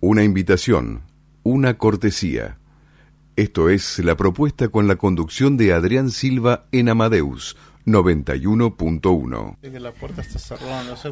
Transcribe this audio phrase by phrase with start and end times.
[0.00, 1.02] una invitación,
[1.42, 2.58] una cortesía.
[3.36, 9.56] Esto es la propuesta con la conducción de Adrián Silva en Amadeus 91.1.
[9.80, 11.10] La puerta está cerrada, no sé,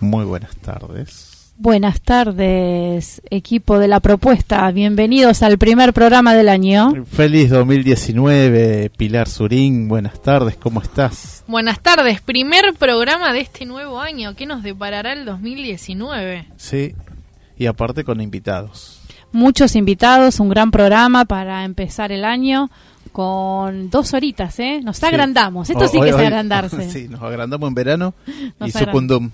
[0.00, 1.31] Muy buenas tardes.
[1.62, 4.68] Buenas tardes, equipo de la propuesta.
[4.72, 6.92] Bienvenidos al primer programa del año.
[7.06, 9.86] Feliz 2019, Pilar Surín.
[9.86, 11.44] Buenas tardes, ¿cómo estás?
[11.46, 14.34] Buenas tardes, primer programa de este nuevo año.
[14.34, 16.46] ¿Qué nos deparará el 2019?
[16.56, 16.96] Sí,
[17.56, 19.00] y aparte con invitados.
[19.30, 22.70] Muchos invitados, un gran programa para empezar el año
[23.12, 24.80] con dos horitas, ¿eh?
[24.82, 25.68] Nos agrandamos.
[25.70, 26.82] Esto sí que es agrandarse.
[26.92, 28.14] Sí, nos agrandamos en verano
[28.64, 29.30] y secundum.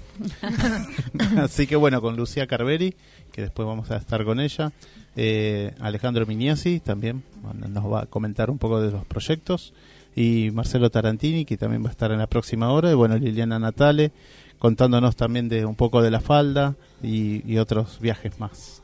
[1.39, 2.95] Así que bueno, con Lucía Carveri,
[3.33, 4.73] que después vamos a estar con ella.
[5.17, 7.23] Eh, Alejandro Miniasi también
[7.69, 9.73] nos va a comentar un poco de los proyectos.
[10.15, 12.91] Y Marcelo Tarantini, que también va a estar en la próxima hora.
[12.91, 14.11] Y bueno, Liliana Natale,
[14.59, 18.83] contándonos también de un poco de la falda y otros viajes más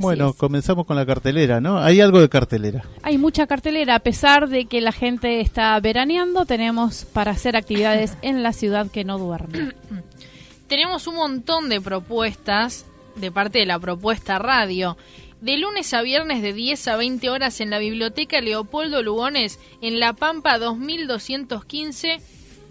[0.00, 1.78] bueno, comenzamos con la cartelera, ¿no?
[1.78, 2.84] Hay algo de cartelera.
[3.02, 8.16] Hay mucha cartelera, a pesar de que la gente está veraneando, tenemos para hacer actividades
[8.22, 9.72] en la ciudad que no duerme.
[10.68, 12.84] tenemos un montón de propuestas
[13.16, 14.96] de parte de la propuesta radio.
[15.40, 20.00] De lunes a viernes de 10 a 20 horas en la Biblioteca Leopoldo Lugones, en
[20.00, 22.20] La Pampa 2215,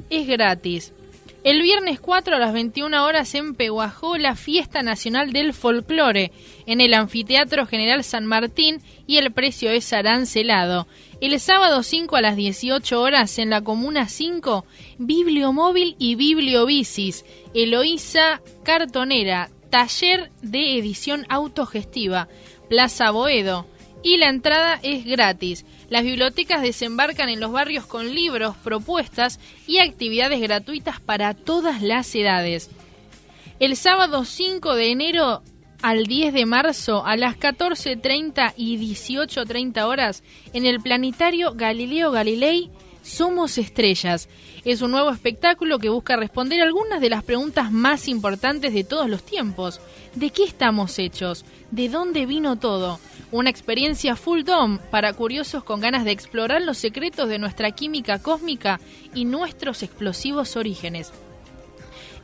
[0.09, 0.93] es gratis.
[1.43, 6.31] El viernes 4 a las 21 horas en Peguajó, la Fiesta Nacional del Folclore,
[6.66, 10.88] en el Anfiteatro General San Martín y el precio es arancelado.
[11.22, 14.66] El sábado 5 a las 18 horas en la Comuna 5,
[14.97, 17.23] Bibliomóvil y Bibliobicis,
[17.53, 22.28] Eloísa Cartonera, taller de edición autogestiva,
[22.67, 23.67] Plaza Boedo,
[24.03, 25.66] y la entrada es gratis.
[25.90, 32.14] Las bibliotecas desembarcan en los barrios con libros, propuestas y actividades gratuitas para todas las
[32.14, 32.70] edades.
[33.59, 35.42] El sábado 5 de enero
[35.81, 42.69] al 10 de marzo a las 14.30 y 18.30 horas en el planetario Galileo Galilei
[43.07, 44.28] Somos Estrellas.
[44.66, 49.09] Es un nuevo espectáculo que busca responder algunas de las preguntas más importantes de todos
[49.09, 49.79] los tiempos.
[50.13, 51.45] ¿De qué estamos hechos?
[51.72, 53.00] ¿De dónde vino todo?
[53.31, 58.19] Una experiencia full dome para curiosos con ganas de explorar los secretos de nuestra química
[58.22, 58.81] cósmica
[59.13, 61.13] y nuestros explosivos orígenes.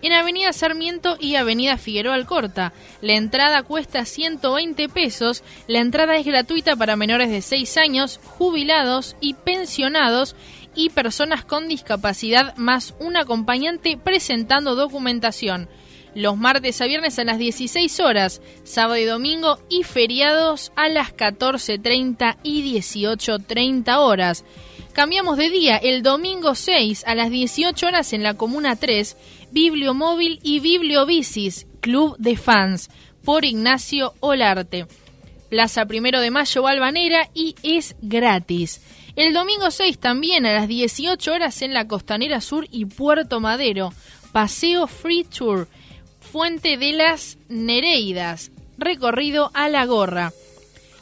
[0.04, 2.74] En Avenida Sarmiento y Avenida Figueroa Alcorta.
[3.00, 5.44] La entrada cuesta 120 pesos.
[5.68, 10.36] La entrada es gratuita para menores de 6 años, jubilados y pensionados
[10.76, 15.70] y personas con discapacidad más un acompañante presentando documentación
[16.16, 21.16] los martes a viernes a las 16 horas, sábado y domingo y feriados a las
[21.16, 24.46] 14.30 y 18.30 horas.
[24.94, 29.18] Cambiamos de día el domingo 6 a las 18 horas en la Comuna 3,
[29.52, 32.92] Bibliomóvil y Bibliobicis, Club de Fans,
[33.24, 34.86] por Ignacio Olarte.
[35.50, 38.82] Plaza Primero de Mayo Balvanera y es gratis.
[39.16, 43.94] El domingo 6 también a las 18 horas en la Costanera Sur y Puerto Madero.
[44.32, 45.68] Paseo Free Tour
[46.20, 50.34] Fuente de las Nereidas, recorrido a la gorra.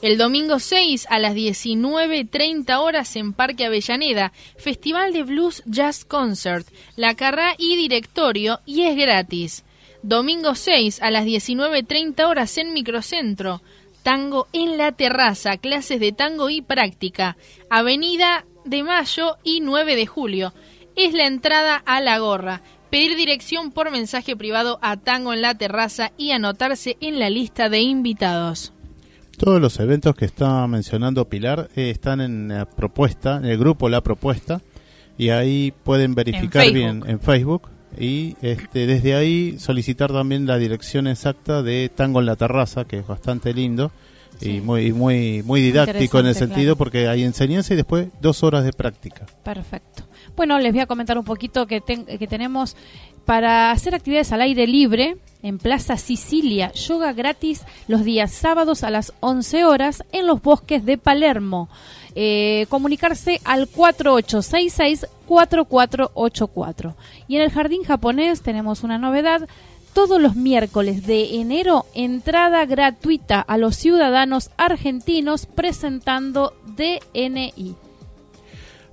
[0.01, 6.67] El domingo 6 a las 19.30 horas en Parque Avellaneda, Festival de Blues Jazz Concert,
[6.97, 9.63] La Carrá y Directorio y es gratis.
[10.03, 13.61] Domingo 6 a las 19.30 horas en Microcentro,
[14.03, 17.37] Tango en la Terraza, clases de tango y práctica,
[17.69, 20.53] Avenida de Mayo y 9 de Julio.
[20.95, 25.55] Es la entrada a la gorra pedir dirección por mensaje privado a Tango en la
[25.55, 28.73] Terraza y anotarse en la lista de invitados.
[29.37, 33.87] Todos los eventos que está mencionando Pilar eh, están en la propuesta, en el grupo
[33.87, 34.61] La Propuesta,
[35.17, 41.07] y ahí pueden verificar bien en Facebook y este, desde ahí solicitar también la dirección
[41.07, 43.91] exacta de Tango en la Terraza, que es bastante lindo
[44.39, 48.63] y muy muy muy didáctico en el sentido porque hay enseñanza y después dos horas
[48.63, 49.25] de práctica.
[49.43, 50.03] Perfecto.
[50.35, 52.75] Bueno, les voy a comentar un poquito que, que tenemos
[53.25, 58.89] para hacer actividades al aire libre en Plaza Sicilia, yoga gratis los días sábados a
[58.89, 61.69] las 11 horas en los bosques de Palermo.
[62.15, 63.67] Eh, comunicarse al
[65.31, 66.95] 4866-4484.
[67.27, 69.47] Y en el jardín japonés tenemos una novedad
[69.93, 77.75] todos los miércoles de enero entrada gratuita a los ciudadanos argentinos presentando DNI.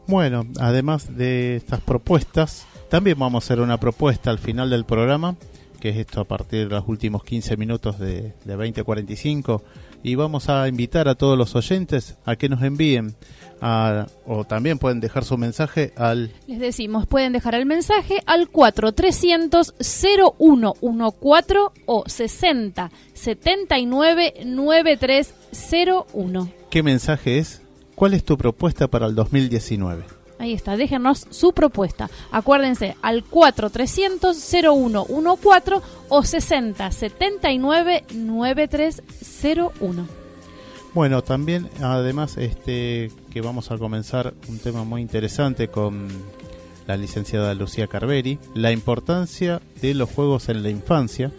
[0.07, 5.37] Bueno, además de estas propuestas, también vamos a hacer una propuesta al final del programa,
[5.81, 9.63] que es esto a partir de los últimos 15 minutos de, de 2045,
[10.03, 13.15] y vamos a invitar a todos los oyentes a que nos envíen
[13.61, 16.31] o también pueden dejar su mensaje al...
[16.47, 26.53] Les decimos, pueden dejar el mensaje al 4300 0114 o 60 79 9301.
[26.71, 27.63] ¿Qué mensaje es?
[27.95, 30.19] ¿Cuál es tu propuesta para el 2019?
[30.39, 32.11] Ahí está, déjenos su propuesta.
[32.31, 40.28] Acuérdense, al 4300 0114 o 60 79 9301.
[40.99, 46.09] Bueno, también además este que vamos a comenzar un tema muy interesante con
[46.89, 51.31] la licenciada Lucía Carveri, la importancia de los juegos en la infancia.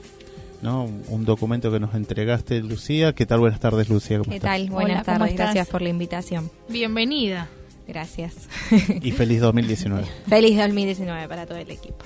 [0.61, 0.85] ¿no?
[0.85, 3.11] Un, documento que nos entregaste, Lucía.
[3.11, 3.41] ¿Qué tal?
[3.41, 4.21] Buenas tardes, Lucía.
[4.21, 4.69] ¿Qué tal?
[4.69, 6.49] Buenas tardes, gracias por la invitación.
[6.69, 7.49] Bienvenida.
[7.85, 8.47] Gracias.
[9.01, 10.07] Y feliz 2019.
[10.25, 12.05] feliz 2019 para todo el equipo.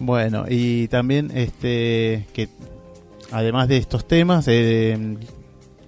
[0.00, 2.50] Bueno, y también este que
[3.30, 5.16] además de estos temas, eh,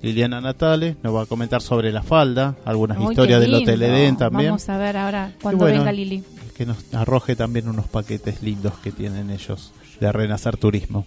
[0.03, 4.51] Liliana Natale nos va a comentar sobre la falda, algunas historias del Hotel Eden también.
[4.51, 6.23] Vamos a ver ahora cuando venga Lili.
[6.57, 11.05] Que nos arroje también unos paquetes lindos que tienen ellos de Renacer Turismo.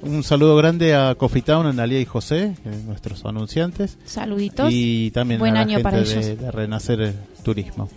[0.00, 3.98] Un saludo grande a Coffee Town, Analia y José, eh, nuestros anunciantes.
[4.04, 4.68] Saluditos.
[4.72, 7.88] Y también a la gente de, de, Renacer Turismo.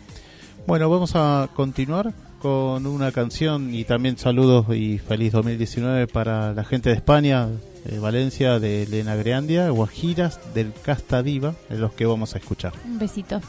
[0.66, 6.64] Bueno, vamos a continuar con una canción y también saludos y feliz 2019 para la
[6.64, 7.48] gente de España,
[7.86, 12.74] eh, Valencia de Elena Greandia, Guajiras del Casta Diva, de los que vamos a escuchar.
[12.86, 13.40] Un besito.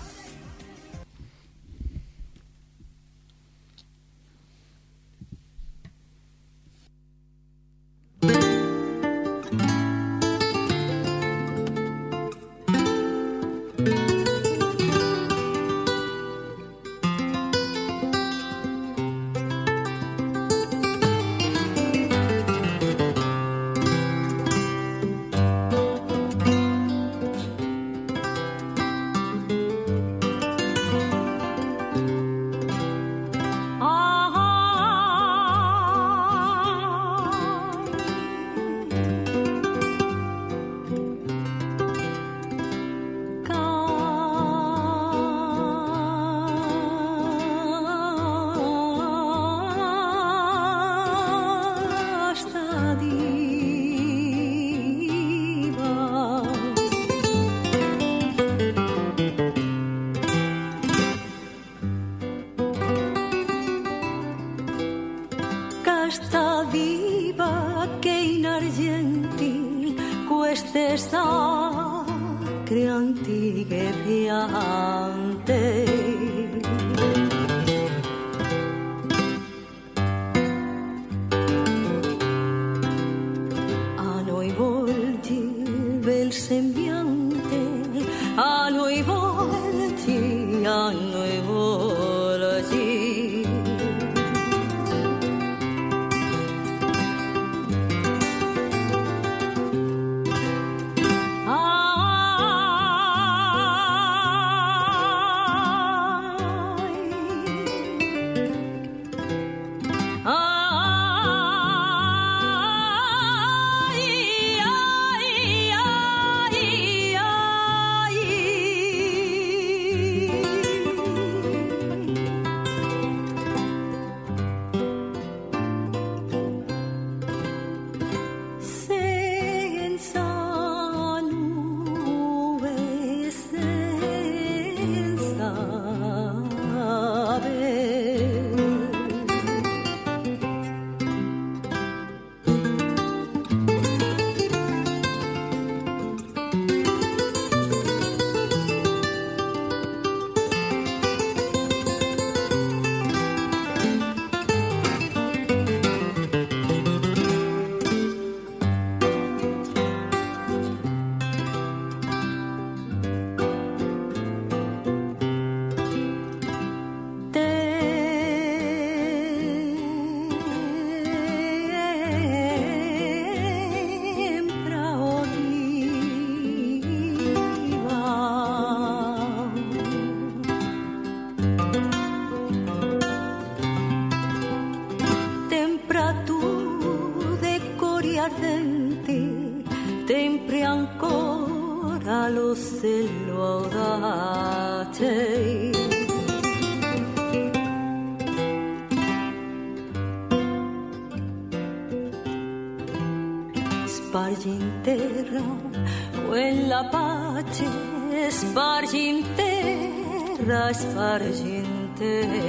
[211.98, 212.42] Terra,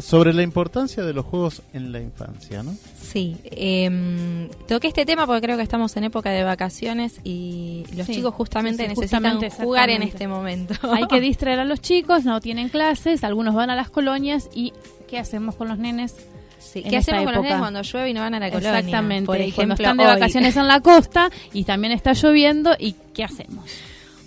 [0.00, 2.74] sobre la importancia de los juegos en la infancia, ¿no?
[3.00, 8.06] Sí, eh, toqué este tema porque creo que estamos en época de vacaciones y los
[8.06, 10.74] chicos justamente necesitan jugar en este momento.
[10.90, 14.72] Hay que distraer a los chicos, no tienen clases, algunos van a las colonias y
[15.08, 16.16] ¿qué hacemos con los nenes?
[16.58, 16.82] Sí.
[16.82, 18.78] ¿Qué hacemos con los nenes cuando llueve y no van a la colonia?
[18.78, 22.94] Exactamente, por ejemplo, cuando están de vacaciones en la costa y también está lloviendo y
[23.12, 23.64] ¿qué hacemos?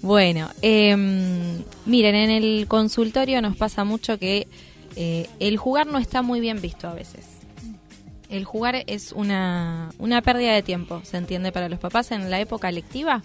[0.01, 0.95] Bueno, eh,
[1.87, 4.47] miren, en el consultorio nos pasa mucho que
[4.95, 7.25] eh, el jugar no está muy bien visto a veces.
[8.29, 12.39] El jugar es una, una pérdida de tiempo, se entiende para los papás en la
[12.39, 13.21] época lectiva.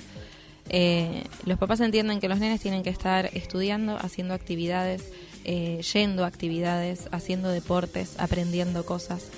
[0.69, 5.11] Eh, los papás entienden que los nenes tienen que estar estudiando, haciendo actividades,
[5.45, 9.31] eh, yendo a actividades, haciendo deportes, aprendiendo cosas.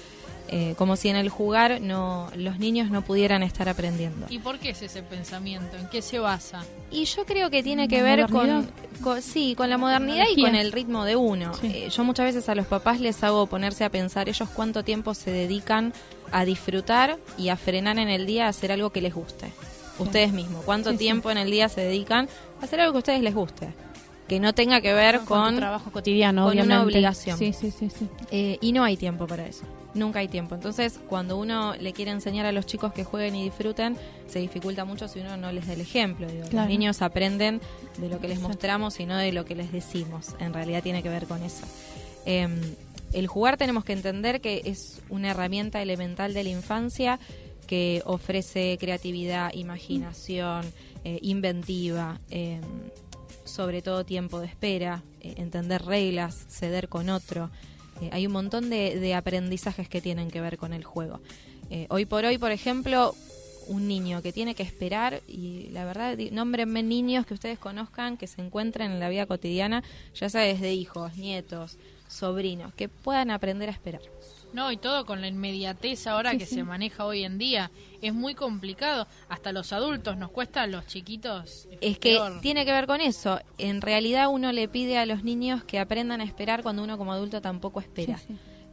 [0.49, 4.27] Eh, como si en el jugar no los niños no pudieran estar aprendiendo.
[4.29, 5.77] ¿Y por qué es ese pensamiento?
[5.79, 6.65] ¿En qué se basa?
[6.91, 8.69] Y yo creo que tiene que ver con,
[9.23, 11.53] sí, con la modernidad y con el ritmo de uno.
[11.63, 15.15] Eh, yo muchas veces a los papás les hago ponerse a pensar ellos cuánto tiempo
[15.15, 15.95] se dedican
[16.33, 19.53] a disfrutar y a frenar en el día a hacer algo que les guste.
[19.99, 22.29] Ustedes mismos, cuánto tiempo en el día se dedican
[22.61, 23.73] a hacer algo que a ustedes les guste
[24.33, 27.37] que no tenga que ver con, trabajo cotidiano, con una obligación.
[27.37, 28.09] Sí, sí, sí, sí.
[28.31, 29.65] Eh, y no hay tiempo para eso.
[29.93, 30.55] Nunca hay tiempo.
[30.55, 33.95] Entonces, cuando uno le quiere enseñar a los chicos que jueguen y disfruten,
[34.27, 36.29] se dificulta mucho si uno no les da el ejemplo.
[36.51, 37.61] Los niños aprenden
[37.99, 40.35] de lo que les mostramos y no de lo que les decimos.
[40.39, 41.67] En realidad tiene que ver con eso.
[42.25, 42.59] Em,
[43.12, 47.21] el jugar tenemos que entender que es una herramienta elemental de la infancia
[47.67, 50.65] que ofrece creatividad, imaginación,
[51.05, 52.19] eh, inventiva.
[53.52, 57.50] Sobre todo tiempo de espera, eh, entender reglas, ceder con otro.
[58.00, 61.21] Eh, hay un montón de, aprendizajes que tienen que ver con el juego.
[61.68, 63.14] Eh, hoy por hoy, por ejemplo,
[63.66, 68.26] un niño que tiene que esperar, y la verdad, nómbrenme niños que ustedes conozcan, que
[68.26, 71.76] se encuentren en la vida cotidiana, ya sea desde hijos, nietos,
[72.09, 74.00] sobrinos, que puedan aprender a esperar.
[74.52, 77.71] No, y todo con la inmediatez ahora que se maneja hoy en día.
[78.00, 79.06] Es muy complicado.
[79.28, 81.68] Hasta los adultos nos cuesta, a los chiquitos.
[81.80, 83.40] Es, que tiene que ver con eso.
[83.59, 87.12] En realidad uno le pide a los niños que aprendan a esperar cuando uno como
[87.12, 88.21] adulto tampoco espera.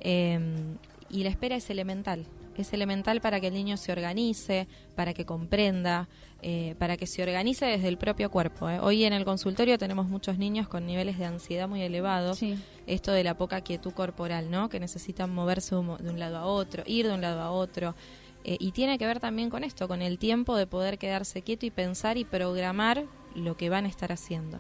[0.02, 0.78] Em,
[1.10, 2.26] y la espera es elemental.
[2.60, 6.10] Es elemental para que el niño se organice, para que comprenda,
[6.42, 8.70] eh, para que se organice desde el propio cuerpo.
[8.70, 8.82] ¿eh?
[8.82, 12.42] Hoy en el consultorio tenemos muchos niños con niveles de ansiedad muy elevados.
[12.86, 14.68] Esto de la poca quietud corporal, ¿no?
[14.68, 17.96] Que necesitan moverse de un lado a otro, ir de un lado a otro.
[18.44, 21.66] Eh, y tiene que ver también con esto, con el tiempo de poder quedarse quieto
[21.66, 24.60] y pensar y programar lo que van a estar haciendo.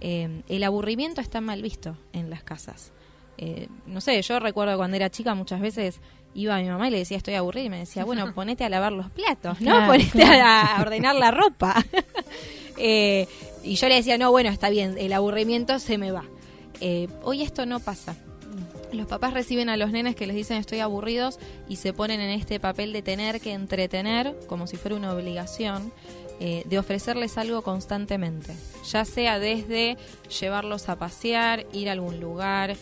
[0.00, 2.92] el aburrimiento está mal visto en las casas.
[3.86, 6.00] no sé, yo recuerdo cuando era chica muchas veces
[6.34, 8.68] iba a mi mamá y le decía estoy aburrida y me decía, bueno, ponete a
[8.68, 9.86] lavar los platos, ¿no?
[9.86, 11.84] ponete a, ordenar la ropa.
[12.76, 13.28] Eh,
[13.62, 16.24] y yo le decía, no, bueno, está bien, el aburrimiento se me va.
[16.80, 18.16] Eh, hoy esto no pasa.
[18.92, 21.38] Los papás reciben a los nenes que les dicen estoy aburridos
[21.68, 25.92] y se ponen en este papel de tener que entretener como si fuera una obligación.
[26.40, 28.56] Eh, de ofrecerles algo constantemente,
[28.90, 29.96] ya sea desde
[30.40, 32.74] llevarlos a pasear, ir a algún lugar,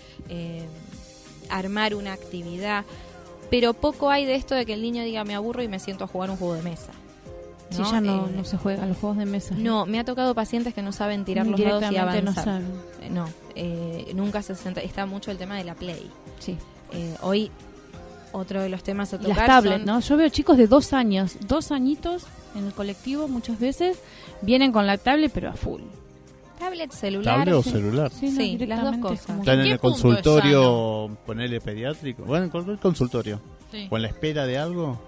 [1.50, 2.86] armar una actividad
[3.52, 6.04] pero poco hay de esto de que el niño diga me aburro y me siento
[6.04, 6.90] a jugar un juego de mesa.
[7.70, 7.90] ¿no?
[7.90, 9.54] ya no, eh, no se juegan los juegos de mesa.
[9.58, 12.62] No, me ha tocado pacientes que no saben tirar los dados y avanzar.
[13.10, 14.80] No, eh, nunca se sienta.
[14.80, 16.10] Está mucho el tema de la play.
[16.38, 16.56] Sí.
[16.92, 17.50] Eh, hoy
[18.32, 20.00] otro de los temas a tocar Las tablets, ¿no?
[20.00, 23.98] Yo veo chicos de dos años, dos añitos en el colectivo muchas veces
[24.40, 25.82] vienen con la tablet pero a full.
[26.58, 27.36] Tablet, celular.
[27.36, 28.10] ¿Tablet o celular?
[28.10, 29.38] Sí, las dos cosas.
[29.38, 32.24] Están en el consultorio, ponerle pediátrico.
[32.24, 33.40] Bueno, en cualquier consultorio.
[33.90, 35.00] O en la espera de algo,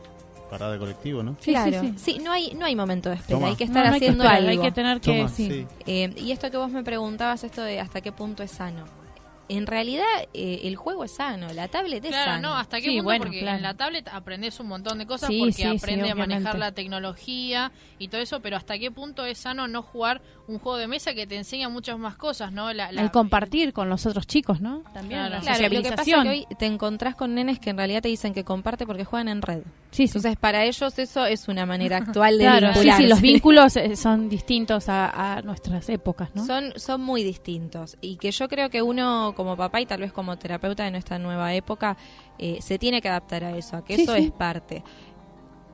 [0.51, 1.37] parada de colectivo, ¿no?
[1.41, 1.93] Sí, claro.
[1.97, 3.47] Sí, no, hay, no hay momento de espera.
[3.47, 4.49] Hay que estar haciendo algo.
[4.49, 5.67] Hay que tener que.
[5.87, 9.04] Eh, y esto que vos me preguntabas, esto de hasta qué punto es sano
[9.49, 13.19] en realidad eh, el juego es sano, la tablet es claro, no, hasta qué punto,
[13.19, 17.73] porque en la tablet aprendes un montón de cosas porque aprende a manejar la tecnología
[17.99, 21.15] y todo eso, pero hasta qué punto es sano no jugar un juego de mesa
[21.15, 22.73] que te enseña muchas más cosas, ¿no?
[22.73, 24.83] La, el compartir con los otros chicos, ¿no?
[24.93, 25.45] También claro.
[25.45, 28.09] la lo que pasa es que hoy te encontrás con nenes que en realidad te
[28.09, 29.63] dicen que comparte porque juegan en red.
[29.95, 33.77] Sí, Entonces, para ellos eso es una manera actual de claro, Sí, sí, los vínculos
[33.77, 36.45] eh, son distintos a, a, nuestras épocas, ¿no?
[36.45, 40.13] Son, son muy distintos y que yo creo que uno como papá y tal vez
[40.13, 41.97] como terapeuta de nuestra nueva época
[42.41, 44.83] eh, se tiene que adaptar a eso, a que eso es parte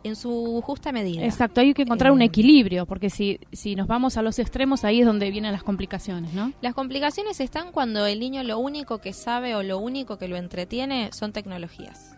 [0.02, 1.24] en su justa medida.
[1.24, 4.84] Exacto, hay que encontrar un eh, equilibrio, porque si, si nos vamos a los extremos,
[4.84, 6.52] ahí es donde vienen las complicaciones, ¿no?
[6.60, 10.36] Las complicaciones están cuando el niño lo único que sabe o lo único que lo
[10.36, 12.14] entretiene son tecnologías.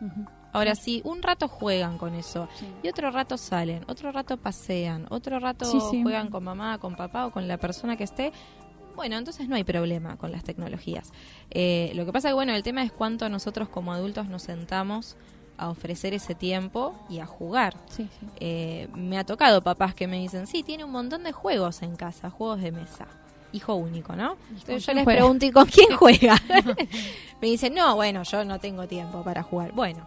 [0.53, 2.49] Ahora, si un rato juegan con eso
[2.83, 5.67] y otro rato salen, otro rato pasean, otro rato
[6.03, 8.33] juegan con mamá, con papá o con la persona que esté,
[8.95, 11.12] bueno, entonces no hay problema con las tecnologías.
[11.51, 15.17] Eh, lo que pasa que, bueno, el tema es cuánto nosotros como adultos nos sentamos
[15.57, 17.75] a ofrecer ese tiempo y a jugar.
[18.41, 21.97] Eh, me ha tocado papás que me dicen, sí, tiene un montón de juegos en
[21.97, 23.07] casa, juegos de mesa.
[23.53, 24.37] Hijo único, ¿no?
[24.51, 26.37] Entonces yo les pregunto, ¿y con quién juega?
[27.41, 29.73] me dicen, no, bueno, yo no tengo tiempo para jugar.
[29.73, 30.07] Bueno,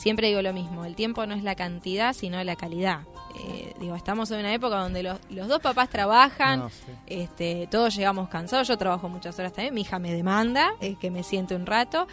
[0.00, 3.02] siempre digo lo mismo, el tiempo no es la cantidad, sino la calidad.
[3.38, 6.70] Eh, digo, estamos en una época donde los, dos papás trabajan,
[7.06, 11.10] este, todos llegamos cansados, yo trabajo muchas horas también, mi hija me demanda es que
[11.10, 12.08] me siente un rato,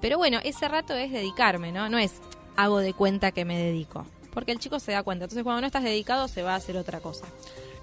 [0.00, 1.88] pero bueno, ese rato es dedicarme, ¿no?
[1.88, 2.20] No es
[2.56, 5.66] hago de cuenta que me dedico, porque el chico se da cuenta, entonces cuando no
[5.66, 7.26] estás dedicado se va a hacer otra cosa.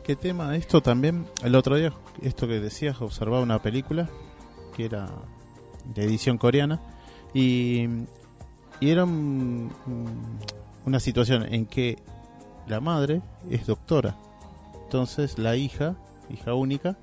[0.05, 0.55] ¿Qué tema?
[0.55, 1.91] Esto también, el otro día,
[2.21, 4.09] esto que decías, observaba una película
[4.77, 5.09] que era
[5.83, 6.79] de edición coreana
[7.33, 7.87] y,
[8.79, 9.69] y era una
[10.99, 11.97] situación en que
[12.67, 14.15] la madre es doctora.
[14.83, 15.95] Entonces la hija,
[16.29, 16.97] hija única,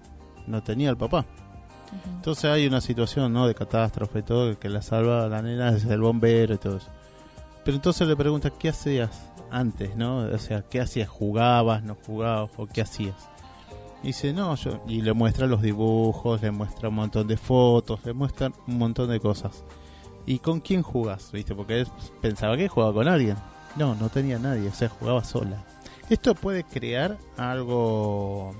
[0.46, 1.26] no tenía al papá.
[2.16, 3.46] Entonces hay una situación ¿no?
[3.46, 6.90] de catástrofe, todo, que la salva la nena es el bombero y todo eso.
[7.64, 9.96] Pero entonces le pregunta, ¿qué hacías antes?
[9.96, 11.08] no O sea, ¿qué hacías?
[11.08, 11.82] ¿Jugabas?
[11.82, 12.50] ¿No jugabas?
[12.56, 13.28] ¿O qué hacías?
[14.02, 14.82] Y dice, no, yo.
[14.86, 19.10] Y le muestra los dibujos, le muestra un montón de fotos, le muestra un montón
[19.10, 19.64] de cosas.
[20.26, 21.30] ¿Y con quién jugás?
[21.32, 21.54] ¿Viste?
[21.54, 21.86] Porque
[22.20, 23.36] pensaba que jugaba con alguien.
[23.76, 25.64] No, no tenía nadie, o sea, jugaba sola.
[26.10, 28.54] Esto puede crear algo,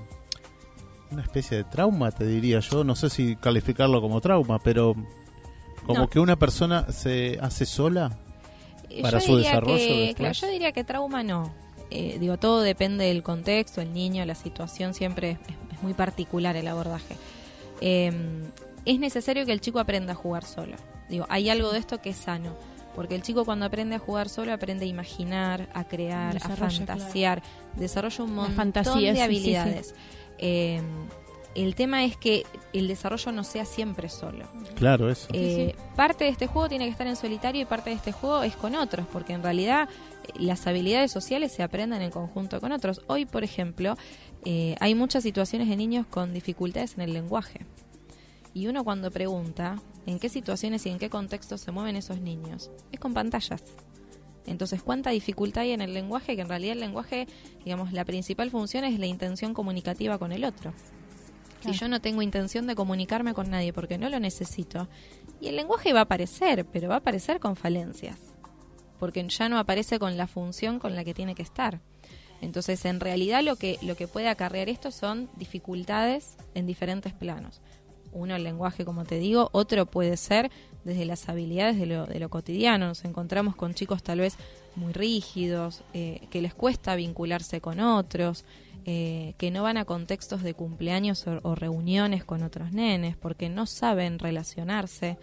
[1.11, 2.83] una especie de trauma, te diría yo.
[2.83, 4.95] No sé si calificarlo como trauma, pero
[5.85, 8.17] como que una persona se hace sola
[9.01, 10.13] para su desarrollo.
[10.15, 11.53] claro, yo diría que trauma no.
[11.89, 15.37] Eh, digo, todo depende del contexto, el niño, la situación, siempre
[15.71, 17.15] es, muy particular el abordaje.
[17.79, 18.43] Em,
[18.85, 20.75] es necesario que el chico aprenda a jugar solo.
[21.09, 22.55] Digo, hay algo de esto que es sano
[22.97, 27.43] porque el chico cuando aprende a jugar solo aprende a imaginar, a crear, a fantasear,
[27.75, 29.93] desarrolla un montón de habilidades.
[30.39, 30.81] Eh,
[31.53, 32.43] el tema es que
[32.73, 34.45] el desarrollo no sea siempre solo.
[34.75, 35.27] Claro, eso.
[35.33, 38.41] Eh, parte de este juego tiene que estar en solitario y parte de este juego
[38.41, 39.89] es con otros, porque en realidad
[40.23, 43.01] eh, las habilidades sociales se aprenden en conjunto con otros.
[43.05, 43.95] Hoy, por ejemplo,
[44.43, 47.65] eh, hay muchas situaciones de niños con dificultades en el lenguaje.
[48.55, 52.71] Y uno cuando pregunta en qué situaciones y en qué contextos se mueven esos niños,
[52.91, 53.63] es con pantallas.
[54.47, 56.35] Entonces, ¿cuánta dificultad hay en el lenguaje?
[56.35, 57.27] Que en realidad el lenguaje,
[57.65, 60.73] digamos, la principal función es la intención comunicativa con el otro.
[61.61, 64.87] Si yo no tengo intención de comunicarme con nadie porque no lo necesito,
[65.41, 68.17] y el lenguaje va a aparecer, pero va a aparecer con falencias,
[68.99, 71.81] porque ya no aparece con la función con la que tiene que estar.
[72.39, 77.61] Entonces, en realidad lo que, lo que puede acarrear esto son dificultades en diferentes planos.
[78.11, 80.51] Uno, el lenguaje, como te digo, otro puede ser
[80.83, 82.87] desde las habilidades de lo, de lo cotidiano.
[82.87, 84.37] Nos encontramos con chicos tal vez
[84.75, 88.45] muy rígidos, eh, que les cuesta vincularse con otros,
[88.85, 93.65] eh, que no van a contextos de cumpleaños o, reuniones con otros nenes porque no
[93.65, 95.17] saben relacionarse.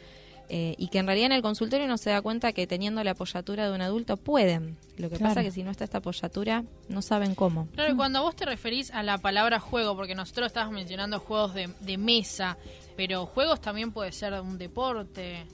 [0.48, 3.12] Eh, y que en realidad en el consultorio no se da cuenta que teniendo la
[3.12, 4.76] apoyatura de un adulto pueden.
[4.98, 7.66] Lo que pasa es que si no está esta apoyatura, no saben cómo.
[7.74, 11.54] Claro, y cuando vos te referís a la palabra juego, porque nosotros estábamos mencionando juegos
[11.54, 12.58] de, de mesa,
[12.96, 15.46] pero juegos también puede ser un deporte.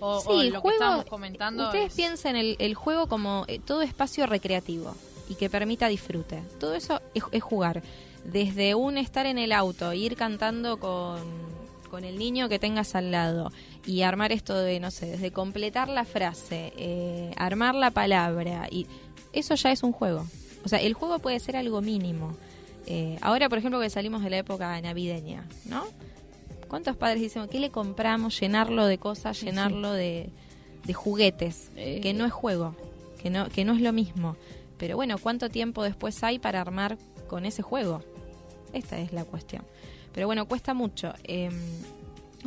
[0.00, 1.64] O, sí, lo que estábamos comentando.
[1.66, 4.94] Ustedes piensen el, el juego como eh, todo espacio recreativo
[5.28, 6.42] y que permita disfrute.
[6.60, 7.82] Todo eso es, jugar.
[8.24, 11.20] Desde un estar en el auto, ir cantando con,
[11.90, 13.52] con, el niño que tengas al lado
[13.86, 18.86] y armar esto de, no sé, desde completar la frase, eh, armar la palabra, y
[19.32, 20.26] eso ya es un juego.
[20.64, 22.36] O sea, el juego puede ser algo mínimo.
[22.86, 25.84] Eh, ahora, por ejemplo, que salimos de la época navideña, ¿no?
[26.68, 28.38] ¿Cuántos padres dicen, ¿qué le compramos?
[28.40, 30.30] Llenarlo de cosas, llenarlo de,
[30.84, 32.74] de, juguetes, eh, que no es juego,
[33.22, 34.36] que no, que no es lo mismo.
[34.78, 38.02] Pero bueno, ¿cuánto tiempo después hay para armar con ese juego?
[38.72, 39.64] Esta es la cuestión.
[40.12, 41.12] Pero bueno, cuesta mucho.
[41.24, 41.52] Em,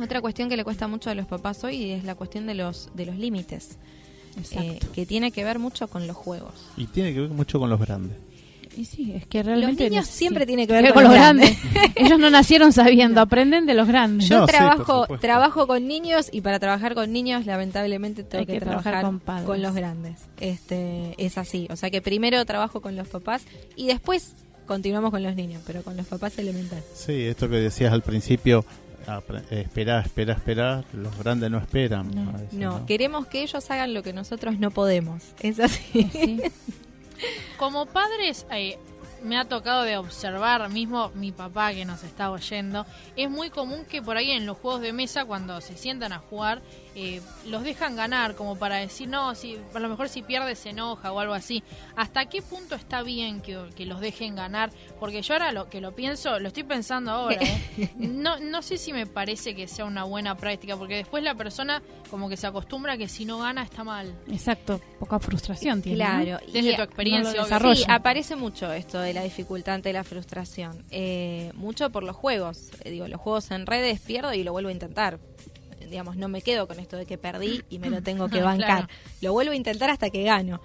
[0.00, 2.90] otra cuestión que le cuesta mucho a los papás hoy es la cuestión de los,
[2.94, 3.78] de los límites.
[4.52, 6.54] Eh, que tiene que ver mucho con los juegos.
[6.76, 8.16] Y tiene que ver mucho con los grandes.
[8.76, 9.84] Y sí, es que realmente...
[9.84, 11.58] Los niños siempre tiene que ver con, los grandes.
[11.96, 14.28] Ellos no nacieron sabiendo, aprenden de los grandes.
[14.28, 19.20] Yo trabajo trabajo con niños y para trabajar con niños lamentablemente tengo que, trabajar, con,
[19.44, 20.20] con, los grandes.
[20.38, 24.34] Este Es así, o sea que primero trabajo con los papás y después
[24.66, 26.82] continuamos con los niños, pero con los papás elemental.
[26.94, 28.64] Sí, esto que decías al principio,
[29.50, 32.10] espera, espera, espera, los grandes no esperan.
[32.52, 35.22] No, queremos que ellos hagan lo que nosotros no podemos.
[35.40, 36.42] Es así.
[37.58, 38.78] Como padres, eh,
[39.22, 43.84] me ha tocado de observar, mismo mi papá que nos está oyendo, es muy común
[43.84, 46.62] que por ahí en los juegos de mesa, cuando se sientan a jugar,
[46.94, 50.70] eh, los dejan ganar, como para decir, no, si, a lo mejor si pierde se
[50.70, 51.62] enoja o algo así.
[51.96, 54.70] ¿Hasta qué punto está bien que, los dejen ganar?
[54.98, 57.90] Porque yo ahora lo que lo pienso, lo estoy pensando ahora, ¿eh?
[57.96, 61.82] no, no sé si me parece que sea una buena práctica, porque después la persona
[62.10, 64.14] como que se acostumbra que si no gana está mal.
[64.30, 65.98] Exacto, poca frustración tiene.
[65.98, 67.44] Claro, desde tu experiencia.
[67.74, 70.84] sí, aparece mucho esto de la dificultad ante la frustración.
[70.90, 72.70] Eh, mucho por los juegos.
[72.84, 75.18] digo, los juegos en redes pierdo y lo vuelvo a intentar
[75.90, 78.88] digamos, no me quedo con esto de que perdí y me lo tengo que bancar.
[79.20, 80.60] Lo vuelvo a intentar hasta que gano.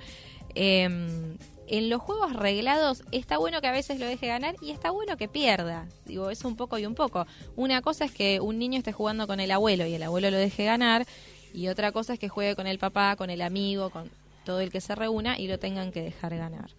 [0.55, 4.91] Em, en los juegos reglados está bueno que a veces lo deje ganar y está
[4.91, 5.87] bueno que pierda.
[6.05, 7.25] Digo, es un poco y un poco.
[7.55, 10.37] Una cosa es que un niño esté jugando con el abuelo y el abuelo lo
[10.37, 11.05] deje ganar
[11.53, 14.09] y otra cosa es que juegue con el papá, con el amigo, con
[14.45, 16.69] todo el que se reúna y lo tengan que dejar ganar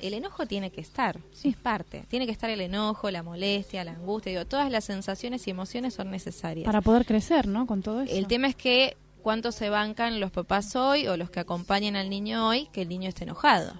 [0.00, 1.50] el enojo tiene que estar, sí.
[1.50, 2.04] es parte.
[2.08, 5.94] Tiene que estar el enojo, la molestia, la angustia, digo, todas las sensaciones y emociones
[5.94, 6.66] son necesarias.
[6.66, 7.66] Para poder crecer, ¿no?
[7.66, 8.14] Con todo eso.
[8.14, 12.10] El tema es que cuánto se bancan los papás hoy o los que acompañan al
[12.10, 13.72] niño hoy que el niño esté enojado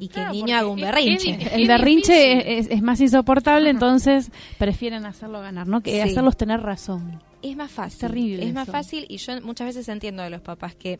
[0.00, 1.38] y que el niño haga un berrinche.
[1.52, 5.82] el berrinche es, más insoportable, entonces prefieren hacerlo ganar, ¿no?
[5.82, 7.22] Que hacerlos tener razón.
[7.42, 7.94] Es más fácil.
[7.94, 8.46] Es terrible.
[8.46, 10.98] Es más fácil y yo muchas veces entiendo de los papás que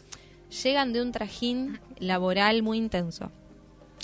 [0.63, 3.33] llegan de un trajín laboral muy intenso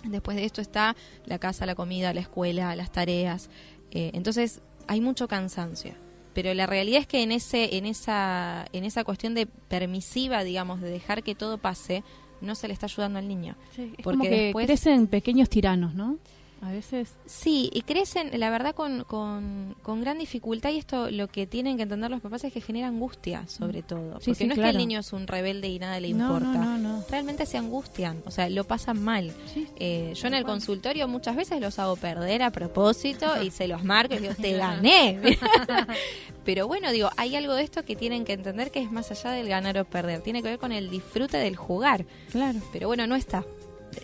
[0.04, 3.50] Después de esto está la casa, la comida, la escuela, las tareas.
[3.90, 5.94] Eh, entonces hay mucho cansancio.
[6.34, 10.80] Pero la realidad es que en ese, en esa, en esa cuestión de permisiva, digamos,
[10.80, 12.02] de dejar que todo pase,
[12.40, 13.56] no se le está ayudando al niño.
[13.76, 14.66] porque como que después...
[14.66, 16.18] crecen pequeños tiranos, ¿no?
[16.64, 17.14] A veces.
[17.26, 21.76] Sí, y crecen, la verdad, con, con, con, gran dificultad y esto lo que tienen
[21.76, 23.86] que entender los papás es que genera angustia, sobre mm.
[23.86, 24.18] todo.
[24.24, 26.78] porque no es que el niño es un rebelde y nada le importa.
[27.10, 29.32] Realmente se angustian, o sea, lo pasan mal.
[29.76, 33.84] Eh, yo en el consultorio muchas veces los hago perder a propósito y se los
[33.84, 35.38] marco y digo, te gané.
[36.44, 39.30] Pero bueno, digo, hay algo de esto que tienen que entender que es más allá
[39.30, 40.20] del ganar o perder.
[40.20, 42.04] Tiene que ver con el disfrute del jugar.
[42.30, 42.60] Claro.
[42.72, 43.44] Pero bueno, no está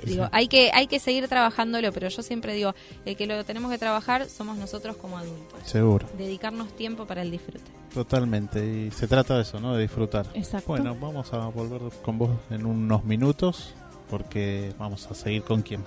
[0.04, 2.74] digo, hay que, hay que seguir trabajándolo, pero yo siempre digo,
[3.04, 5.58] el que lo tenemos que trabajar somos nosotros como adultos.
[5.64, 6.06] Seguro.
[6.16, 7.70] Dedicarnos tiempo para el disfrute.
[7.92, 9.74] Totalmente, y se trata de eso, ¿no?
[9.74, 10.26] De disfrutar.
[10.34, 10.68] Exacto.
[10.68, 13.74] Bueno, vamos a volver con vos en unos minutos,
[14.08, 15.84] porque vamos a seguir con quién.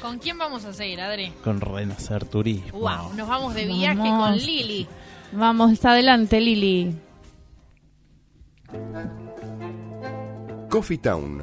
[0.00, 1.30] ¿Con quién vamos a seguir, Adri?
[1.44, 2.80] Con Renacer Turismo.
[2.80, 4.30] Wow, nos vamos de viaje Vamos.
[4.30, 4.88] con Lili.
[5.32, 6.94] Vamos adelante, Lili.
[10.68, 11.42] Coffee Town,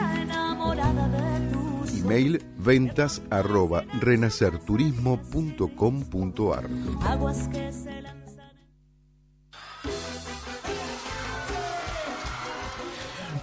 [2.01, 6.69] Email ventas arroba renacerturismo.com.ar.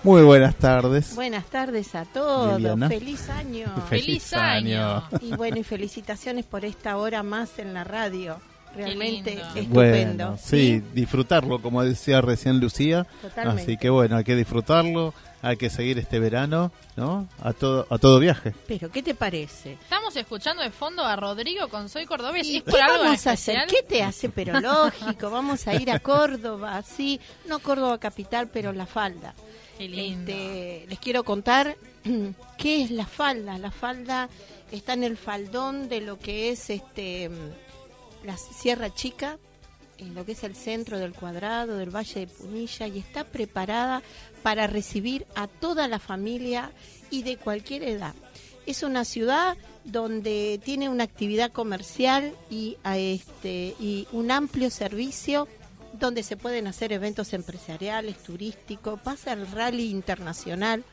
[0.02, 1.14] Muy buenas tardes.
[1.14, 2.88] Buenas tardes a todos, Liliana.
[2.88, 3.66] feliz año.
[3.88, 5.04] Feliz año.
[5.20, 8.38] Y bueno, y felicitaciones por esta hora más en la radio.
[8.74, 9.70] Realmente estupendo.
[9.70, 13.06] Bueno, sí, disfrutarlo, como decía recién Lucía.
[13.22, 13.62] Totalmente.
[13.62, 17.28] Así que bueno, hay que disfrutarlo, hay que seguir este verano, ¿no?
[17.42, 18.54] A todo, a todo viaje.
[18.66, 19.74] Pero, ¿qué te parece?
[19.74, 22.46] Estamos escuchando de fondo a Rodrigo con Soy Cordobés.
[22.46, 23.66] ¿Y ¿Es qué por algo vamos a hacer?
[23.68, 24.28] ¿Qué te hace?
[24.28, 29.34] Pero lógico, vamos a ir a Córdoba, sí, no Córdoba capital, pero la falda.
[29.76, 30.30] Qué lindo.
[30.32, 31.76] Este, les quiero contar
[32.58, 33.58] qué es la falda.
[33.58, 34.28] La falda
[34.72, 37.30] está en el faldón de lo que es este
[38.24, 39.38] la Sierra Chica,
[39.98, 44.02] en lo que es el centro del cuadrado del Valle de Punilla y está preparada
[44.42, 46.70] para recibir a toda la familia
[47.10, 48.14] y de cualquier edad.
[48.66, 55.48] Es una ciudad donde tiene una actividad comercial y, este, y un amplio servicio
[55.94, 60.84] donde se pueden hacer eventos empresariales, turísticos, pasa el rally internacional,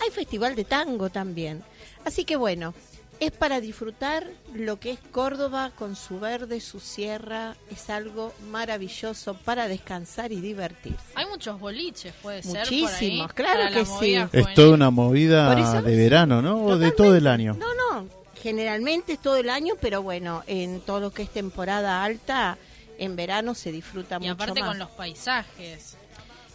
[0.00, 1.62] hay festival de tango también.
[2.04, 2.74] Así que bueno,
[3.20, 9.34] es para disfrutar lo que es Córdoba con su verde, su sierra, es algo maravilloso
[9.34, 10.98] para descansar y divertirse.
[11.14, 12.60] Hay muchos boliches, puede ser.
[12.60, 14.16] Muchísimos, claro que sí.
[14.32, 16.64] Es toda una movida de verano, ¿no?
[16.64, 17.54] O de todo el año.
[17.54, 18.08] No, no,
[18.42, 22.58] generalmente es todo el año, pero bueno, en todo lo que es temporada alta,
[22.98, 24.68] en verano se disfruta Y mucho aparte más.
[24.70, 25.96] con los paisajes.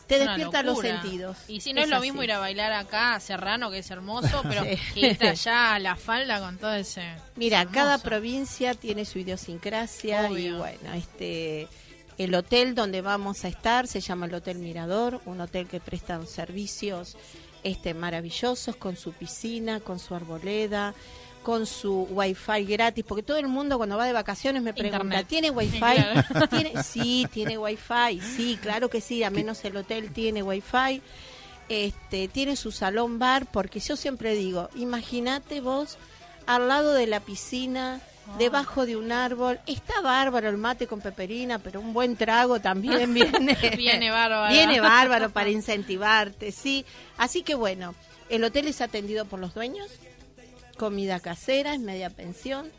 [0.10, 1.38] Te despierta los sentidos.
[1.48, 4.41] Y si no es, lo mismo ir a bailar acá a Serrano, que es hermoso,
[4.50, 7.04] pero que irte allá a la falda con todo ese.
[7.36, 11.67] Mira, es cada provincia tiene su idiosincrasia y bueno, este
[12.17, 16.19] el hotel donde vamos a estar se llama el Hotel Mirador, un hotel que presta
[16.26, 17.15] servicios
[17.63, 20.93] este maravillosos con su piscina, con su arboleda,
[21.43, 25.28] con su wifi gratis, porque todo el mundo cuando va de vacaciones me pregunta, Internet.
[25.28, 25.78] ¿tiene wifi?
[25.78, 26.47] Claro.
[26.49, 26.84] ¿Tiene?
[26.84, 31.02] Sí, tiene wifi, sí, claro que sí, a menos el hotel tiene wifi.
[31.69, 35.97] Este, tiene su salón bar, porque yo siempre digo, imagínate vos
[36.47, 38.02] al lado de la piscina,
[38.38, 43.13] debajo de un árbol, está bárbaro el mate con peperina, pero un buen trago también
[43.13, 43.56] viene.
[43.78, 44.52] Viene bárbaro.
[44.52, 46.86] Viene bárbaro para incentivarte, sí.
[47.17, 47.93] Así que bueno,
[48.30, 49.89] el hotel es atendido por los dueños,
[50.80, 52.72] comida casera, es media pensión.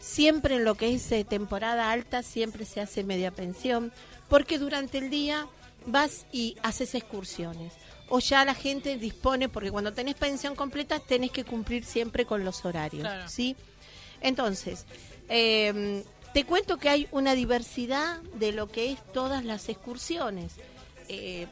[0.00, 3.92] Siempre en lo que es eh, temporada alta, siempre se hace media pensión,
[4.28, 5.46] porque durante el día
[5.86, 7.72] vas y haces excursiones.
[8.08, 12.44] O ya la gente dispone, porque cuando tenés pensión completa tenés que cumplir siempre con
[12.44, 13.28] los horarios, Claro.
[13.28, 13.56] ¿sí?
[14.20, 14.86] Entonces,
[15.28, 20.52] eh, te cuento que hay una diversidad de lo que es todas las excursiones.
[21.08, 21.46] Eh,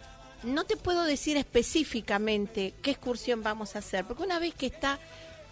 [0.45, 4.99] no te puedo decir específicamente qué excursión vamos a hacer, porque una vez que está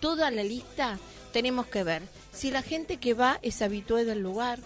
[0.04, 0.98] toda la lista,
[1.32, 4.58] tenemos que ver si la gente que va es habitué del lugar,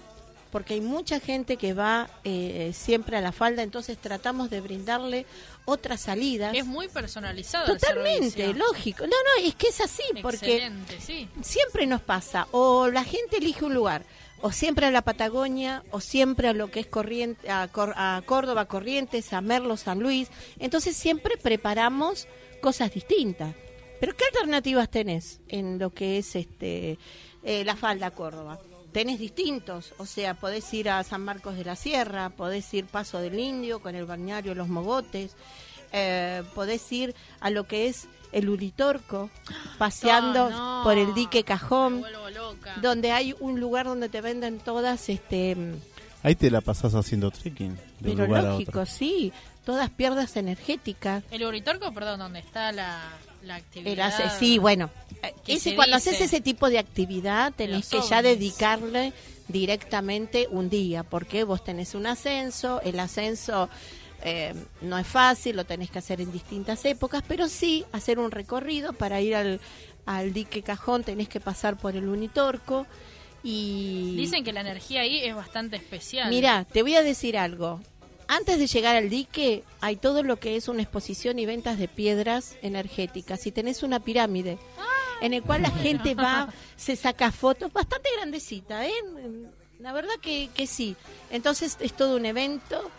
[0.50, 5.26] porque hay mucha gente que va eh, siempre a la falda, entonces tratamos de brindarle
[5.64, 6.56] otras salidas.
[6.56, 7.66] Es muy personalizado.
[7.66, 9.04] Totalmente, lógico.
[9.04, 11.28] No, no, es que es así, porque sí.
[11.40, 14.02] siempre nos pasa, o la gente elige un lugar,
[14.40, 18.20] o siempre a la Patagonia, o siempre a lo que es corriente, a, Cor- a
[18.26, 20.30] Córdoba, Corrientes, a Merlo, San Luis.
[20.58, 22.26] Entonces siempre preparamos
[22.60, 23.54] cosas distintas.
[24.00, 26.98] Pero ¿qué alternativas tenés en lo que es este
[27.42, 28.58] eh, la falda Córdoba?
[28.92, 33.20] tenés distintos, o sea, podés ir a San Marcos de la Sierra, podés ir Paso
[33.20, 35.36] del Indio con el balneario Los Mogotes,
[35.92, 39.28] eh, podés ir a lo que es el Uritorco,
[39.76, 40.84] paseando No, no.
[40.84, 42.02] por el dique Cajón,
[42.80, 45.56] donde hay un lugar donde te venden todas, este,
[46.22, 48.86] Ahí te la pasás haciendo trekking de un pero lugar a lógico, otro.
[48.86, 49.32] sí,
[49.64, 51.22] todas pierdas energéticas.
[51.30, 53.00] El Uritorco, perdón, donde está la,
[53.42, 54.06] la El actividad.
[54.06, 54.90] hace- sí, bueno,
[55.22, 56.10] eh, ese, cuando dice.
[56.10, 59.12] haces ese tipo de actividad tenés que ya dedicarle
[59.48, 63.68] directamente un día, porque vos tenés un ascenso, el ascenso
[64.22, 68.30] eh, no es fácil, lo tenés que hacer en distintas épocas, pero sí hacer un
[68.30, 69.60] recorrido para ir al,
[70.06, 72.86] al dique cajón, tenés que pasar por el Unitorco
[73.44, 74.14] y...
[74.16, 76.28] Dicen que la energía ahí es bastante especial.
[76.30, 77.80] Mira, te voy a decir algo.
[78.28, 81.88] Antes de llegar al dique hay todo lo que es una exposición y ventas de
[81.88, 83.46] piedras energéticas.
[83.46, 84.58] Y tenés una pirámide
[85.20, 88.92] en el cual la gente va, se saca fotos, bastante grandecita, ¿eh?
[89.80, 90.94] La verdad que, que sí.
[91.30, 92.90] Entonces es todo un evento.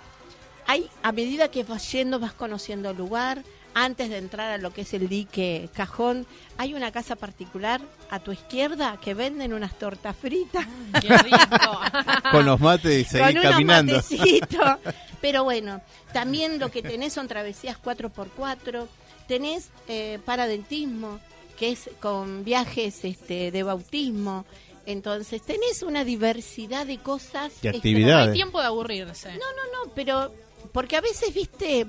[0.65, 3.43] Hay, a medida que vas yendo, vas conociendo el lugar.
[3.75, 6.25] Antes de entrar a lo que es el dique cajón,
[6.57, 10.65] hay una casa particular a tu izquierda que venden unas tortas fritas
[10.99, 11.79] Qué rico.
[12.31, 13.93] Con los mates y seguir con unos caminando.
[13.95, 14.69] matecitos.
[15.21, 15.82] Pero bueno,
[16.13, 18.88] también lo que tenés son travesías 4x4,
[19.27, 21.19] tenés eh, paradentismo,
[21.58, 24.45] que es con viajes este, de bautismo.
[24.86, 27.49] Entonces, tenés una diversidad de cosas.
[27.62, 28.25] De extra- actividades.
[28.27, 29.29] No hay tiempo de aburrirse.
[29.34, 30.34] No, no, no, pero
[30.71, 31.86] porque a veces, viste,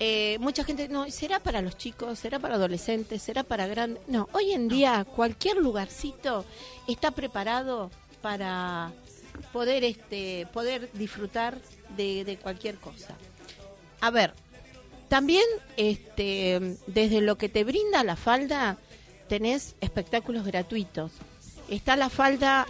[0.00, 4.02] eh, mucha gente, no, será para los chicos, será para adolescentes, será para grandes.
[4.08, 6.44] No, hoy en día cualquier lugarcito
[6.88, 8.90] está preparado para
[9.52, 11.58] poder, este, poder disfrutar
[11.96, 13.14] de, cualquier cosa.
[14.00, 14.34] A ver,
[15.08, 15.44] también,
[15.76, 18.78] este, desde lo que te brinda la falda,
[19.28, 21.12] tenés espectáculos gratuitos.
[21.68, 22.66] Está la falda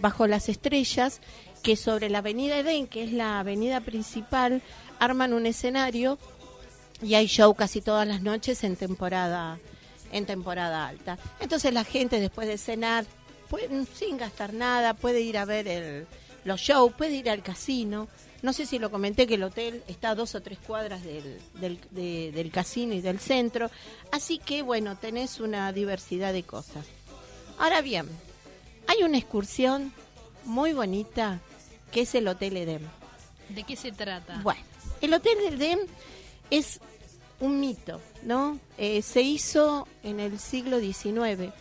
[0.00, 1.20] bajo las estrellas,
[1.62, 4.62] que sobre la avenida Edén, que es la avenida principal,
[4.98, 6.18] arman un escenario
[7.02, 9.58] y hay show casi todas las noches en temporada
[10.12, 11.18] en temporada alta.
[11.40, 13.04] Entonces la gente después de cenar,
[13.94, 16.06] sin gastar nada, puede ir a ver el,
[16.46, 18.08] los shows, puede ir al casino.
[18.42, 21.38] No sé si lo comenté que el hotel está a dos o tres cuadras del,
[21.60, 23.70] del, de- del casino y del centro.
[24.12, 26.86] Así que bueno, tenés una diversidad de cosas.
[27.58, 28.06] Ahora bien,
[28.86, 29.92] hay una excursión
[30.44, 31.40] muy bonita
[31.90, 32.82] que es el Hotel Edem.
[33.48, 34.40] ¿De qué se trata?
[34.42, 34.60] Bueno,
[35.00, 35.78] el Hotel Edem
[36.50, 36.78] es
[37.40, 38.58] un mito, ¿no?
[38.78, 41.52] Eh, se hizo en el siglo XIX,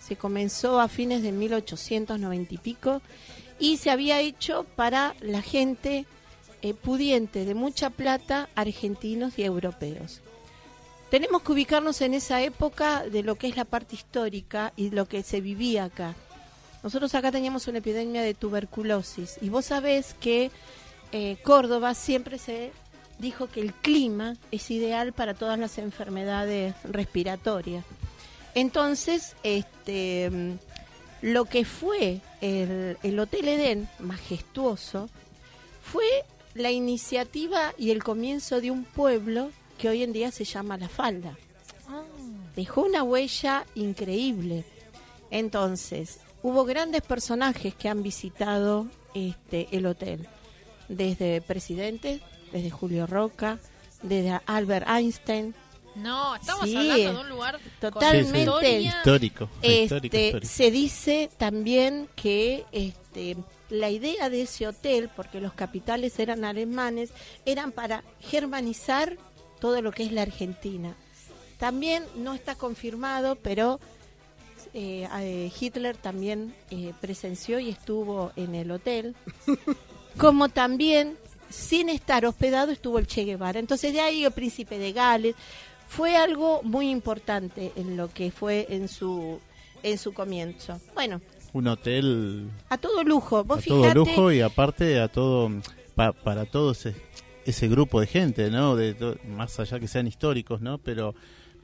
[0.00, 3.00] se comenzó a fines de 1890 y pico
[3.62, 6.04] y se había hecho para la gente
[6.62, 10.20] eh, pudiente de mucha plata, argentinos y europeos.
[11.12, 15.06] Tenemos que ubicarnos en esa época de lo que es la parte histórica y lo
[15.06, 16.16] que se vivía acá.
[16.82, 20.50] Nosotros acá teníamos una epidemia de tuberculosis y vos sabés que
[21.12, 22.72] eh, Córdoba siempre se
[23.20, 27.84] dijo que el clima es ideal para todas las enfermedades respiratorias.
[28.56, 30.58] Entonces, este,
[31.22, 35.08] lo que fue el, el Hotel Edén, majestuoso,
[35.82, 36.04] fue
[36.54, 40.88] la iniciativa y el comienzo de un pueblo que hoy en día se llama La
[40.88, 41.36] Falda.
[42.54, 44.64] Dejó una huella increíble.
[45.30, 50.28] Entonces, hubo grandes personajes que han visitado este el hotel,
[50.88, 52.20] desde presidentes,
[52.52, 53.58] desde Julio Roca,
[54.02, 55.54] desde Albert Einstein,
[55.94, 58.30] No, estamos Sí, hablando de un lugar totalmente.
[58.32, 58.88] con historia.
[58.98, 59.48] Histórico.
[59.62, 60.46] histórico, Este, histórico.
[60.46, 63.36] se dice también que este,
[63.68, 67.10] la idea de ese hotel, porque los capitales eran alemanes,
[67.44, 69.16] eran para germanizar
[69.60, 70.94] todo lo que es la Argentina.
[71.58, 73.78] También no está confirmado, pero
[74.74, 79.14] eh, eh, Hitler también eh, presenció y estuvo en el hotel,
[80.16, 81.16] como también
[81.50, 83.60] sin estar hospedado estuvo el Che Guevara.
[83.60, 85.34] Entonces de ahí el príncipe de Gales
[85.96, 89.40] fue algo muy importante en lo que fue en su
[89.82, 90.80] en su comienzo.
[90.94, 91.20] Bueno,
[91.52, 93.44] Un hotel a todo lujo.
[93.44, 95.50] Vos a todo lujo y aparte a todo
[95.94, 96.94] pa- para todo ese,
[97.44, 98.76] ese grupo de gente, ¿no?
[98.76, 98.94] De
[99.28, 100.78] más allá que sean históricos, ¿no?
[100.78, 101.14] Pero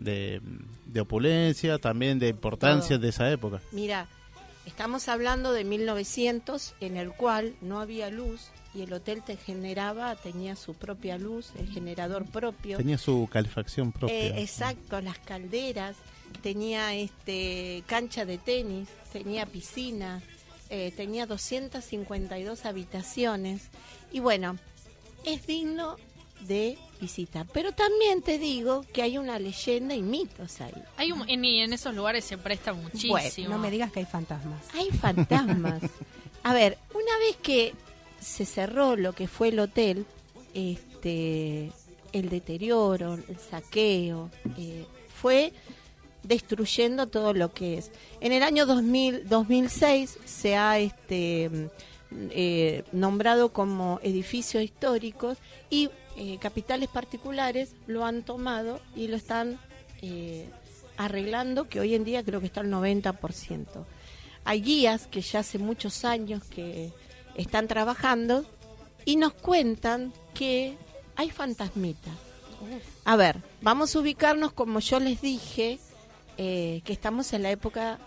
[0.01, 0.41] de,
[0.87, 3.03] de opulencia, también de importancia Todo.
[3.05, 3.61] de esa época.
[3.73, 4.09] Mira,
[4.67, 10.15] estamos hablando de 1900 en el cual no había luz y el hotel te generaba,
[10.15, 12.77] tenía su propia luz, el generador propio.
[12.77, 14.17] Tenía su calefacción propia.
[14.17, 15.97] Eh, exacto, las calderas,
[16.43, 20.23] tenía este cancha de tenis, tenía piscina,
[20.71, 23.63] eh, tenía 252 habitaciones
[24.13, 24.57] y bueno,
[25.25, 25.97] es digno
[26.43, 27.45] de visita.
[27.53, 30.73] Pero también te digo que hay una leyenda y mitos ahí.
[30.97, 33.49] Hay en, en, esos lugares se presta muchísimo.
[33.49, 34.63] no me digas que hay fantasmas.
[34.73, 35.83] Hay fantasmas.
[36.45, 37.75] A ver, una vez que
[38.21, 40.07] se cerró lo que fue el hotel,
[40.55, 41.71] este,
[42.13, 45.53] el deterioro, el saqueo, eh, fue
[46.23, 47.91] destruyendo todo lo que es.
[48.21, 51.51] En el año 2000, 2006 se ha este,
[52.11, 55.39] eh, nombrado como edificios históricos
[55.71, 59.59] y eh, capitales particulares lo han tomado y lo están
[60.97, 63.67] arreglando, que hoy en día creo que está al 90%.
[64.45, 66.93] Hay guías que ya hace muchos años que
[67.39, 68.45] están trabajando
[69.05, 70.77] y nos cuentan que
[71.17, 72.13] hay fantasmitas.
[73.05, 75.79] A ver, vamos a ubicarnos como yo les dije,
[76.37, 77.99] eh, que estamos en la época,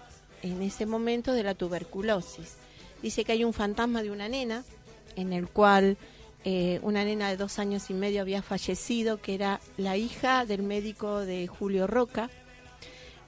[0.44, 2.58] en ese momento de la tuberculosis.
[3.02, 4.64] Dice que hay un fantasma de una nena,
[5.16, 5.98] en el cual
[6.44, 10.62] eh, una nena de dos años y medio había fallecido, que era la hija del
[10.62, 12.30] médico de Julio Roca.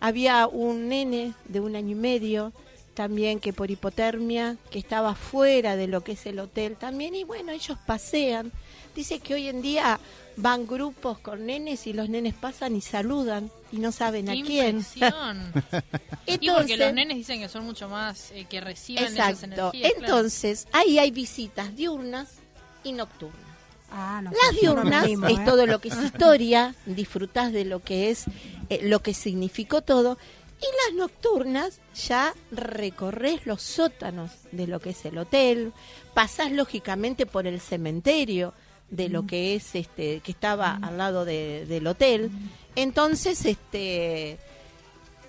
[0.01, 2.51] Había un nene de un año y medio
[2.93, 7.23] también que por hipotermia, que estaba fuera de lo que es el hotel también, y
[7.23, 8.51] bueno, ellos pasean.
[8.95, 9.99] Dice que hoy en día
[10.35, 14.85] van grupos con nenes y los nenes pasan y saludan y no saben a quién.
[16.25, 19.93] y porque los nenes dicen que son mucho más eh, que reciben esas energías.
[19.97, 22.35] Entonces, ahí hay visitas diurnas
[22.83, 23.53] y nocturnas.
[23.95, 25.41] Ah, Las diurnas es ¿eh?
[25.45, 28.25] todo lo que es historia, disfrutás de lo que es,
[28.69, 30.17] eh, lo que significó todo,
[30.63, 35.73] y las nocturnas ya recorres los sótanos de lo que es el hotel,
[36.13, 38.53] pasás lógicamente por el cementerio
[38.89, 42.31] de lo que es este que estaba al lado del hotel.
[42.75, 44.37] Entonces, este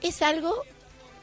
[0.03, 0.55] es algo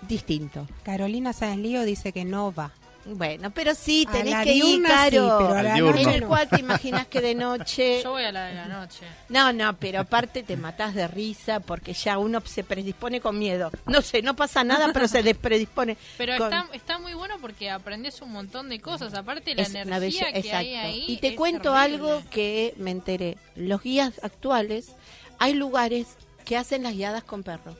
[0.07, 0.67] distinto.
[0.83, 2.73] Carolina Sáenz Lío dice que no va.
[3.05, 5.55] Bueno, pero sí, tenés que ir, Caro.
[5.55, 8.01] en el cual te imaginas que de noche...
[8.03, 9.05] Yo voy a la de la noche.
[9.29, 13.71] No, no, pero aparte te matás de risa porque ya uno se predispone con miedo.
[13.87, 15.97] No sé, no pasa nada, pero se predispone.
[16.17, 19.13] Pero está, está muy bueno porque aprendes un montón de cosas.
[19.13, 23.37] Aparte la energía que hay ahí Y te cuento algo que me enteré.
[23.55, 24.93] Los guías actuales,
[25.39, 27.75] hay lugares que hacen las guiadas con perros.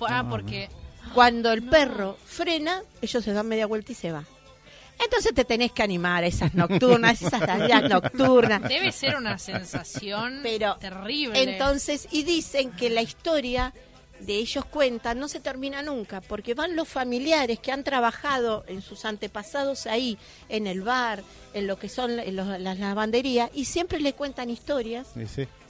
[0.00, 0.68] Ah, porque...
[1.14, 4.24] Cuando el perro frena, ellos se dan media vuelta y se va.
[5.02, 8.62] Entonces te tenés que animar a esas nocturnas, esas tareas nocturnas.
[8.62, 11.42] Debe ser una sensación Pero, terrible.
[11.42, 13.72] Entonces, y dicen que la historia
[14.20, 18.82] de ellos cuentan no se termina nunca, porque van los familiares que han trabajado en
[18.82, 20.18] sus antepasados ahí,
[20.48, 21.22] en el bar,
[21.54, 25.08] en lo que son las lavanderías, y siempre le cuentan historias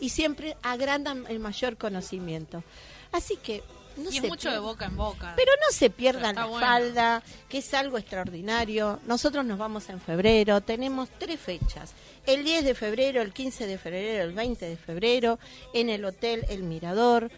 [0.00, 2.64] y siempre agrandan el mayor conocimiento.
[3.12, 3.62] Así que
[4.10, 5.34] y es mucho de boca en boca.
[5.36, 9.00] Pero no se pierdan la falda, que es algo extraordinario.
[9.06, 11.92] Nosotros nos vamos en febrero, tenemos tres fechas.
[12.26, 15.38] El 10 de febrero, el 15 de febrero, el 20 de febrero,
[15.72, 17.30] en el Hotel El Mirador,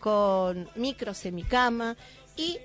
[0.00, 1.96] con micro semicama
[2.36, 2.58] y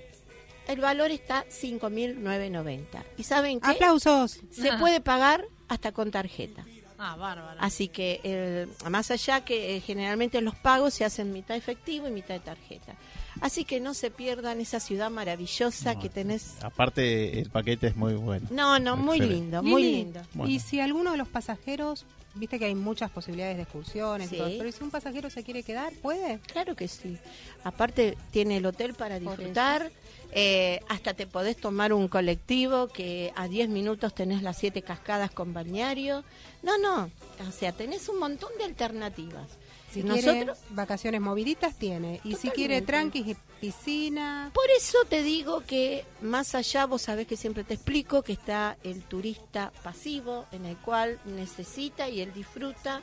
[0.66, 3.04] el valor está 5.990.
[3.18, 3.70] ¿Y saben qué?
[3.70, 4.40] ¡Aplausos!
[4.50, 6.64] Se puede pagar hasta con tarjeta.
[6.98, 7.58] Ah, bárbaro.
[7.60, 12.34] Así que, más allá que eh, generalmente los pagos se hacen mitad efectivo y mitad
[12.34, 12.94] de tarjeta.
[13.40, 16.54] Así que no se pierdan esa ciudad maravillosa que tenés.
[16.62, 18.46] Aparte, el paquete es muy bueno.
[18.50, 20.20] No, no, muy lindo, muy lindo.
[20.46, 24.82] Y si alguno de los pasajeros, viste que hay muchas posibilidades de excursiones, pero si
[24.82, 26.38] un pasajero se quiere quedar, ¿puede?
[26.40, 27.18] Claro que sí.
[27.62, 29.90] Aparte, tiene el hotel para disfrutar.
[30.36, 35.30] Eh, hasta te podés tomar un colectivo que a 10 minutos tenés las siete cascadas
[35.30, 36.24] con balneario.
[36.64, 37.10] No, no,
[37.46, 39.46] o sea, tenés un montón de alternativas.
[39.94, 42.20] Si Nosotros, vacaciones moviditas tiene.
[42.24, 44.50] Y si quiere tranquis y piscina.
[44.52, 48.76] Por eso te digo que más allá, vos sabés que siempre te explico que está
[48.82, 53.02] el turista pasivo, en el cual necesita y él disfruta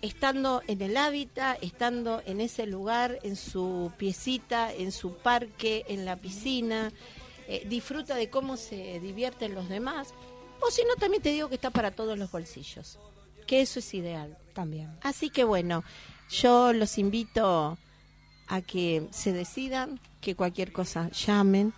[0.00, 6.04] estando en el hábitat, estando en ese lugar, en su piecita, en su parque, en
[6.04, 6.92] la piscina,
[7.48, 10.14] eh, disfruta de cómo se divierten los demás.
[10.60, 12.98] O si no, también te digo que está para todos los bolsillos,
[13.48, 14.90] que eso es ideal también.
[15.02, 15.82] Así que bueno,
[16.30, 17.78] yo los invito
[18.46, 21.72] a que se decidan, que cualquier cosa llamen.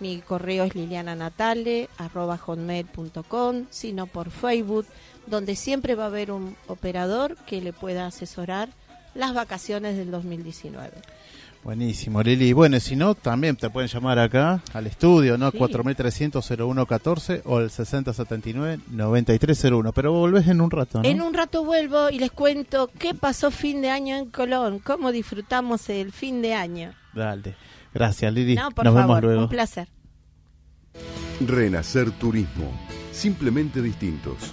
[0.00, 4.86] Mi correo es liliananatale.com, sino por Facebook,
[5.26, 8.70] donde siempre va a haber un operador que le pueda asesorar
[9.14, 10.90] las vacaciones del 2019.
[11.64, 12.52] Buenísimo, Lili.
[12.52, 15.52] Bueno, si no, también te pueden llamar acá al estudio, ¿no?
[15.52, 19.92] 4300-0114 o el 6079-9301.
[19.94, 21.08] Pero volvés en un rato, ¿no?
[21.08, 25.10] En un rato vuelvo y les cuento qué pasó fin de año en Colón, cómo
[25.12, 26.92] disfrutamos el fin de año.
[27.12, 27.56] Dale.
[27.92, 28.54] Gracias, Lili.
[28.54, 29.42] No, por Nos vemos luego.
[29.42, 29.88] Un placer.
[31.40, 32.70] Renacer Turismo.
[33.12, 34.52] Simplemente distintos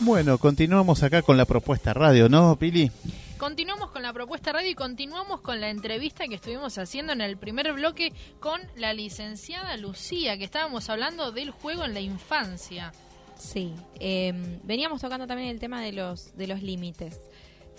[0.00, 2.90] Bueno, continuamos acá con la propuesta radio, ¿no, Pili?
[3.38, 7.36] Continuamos con la propuesta radio y continuamos con la entrevista que estuvimos haciendo en el
[7.36, 12.92] primer bloque con la licenciada Lucía, que estábamos hablando del juego en la infancia.
[13.36, 17.20] Sí, em, veníamos tocando también el tema de los, de los límites.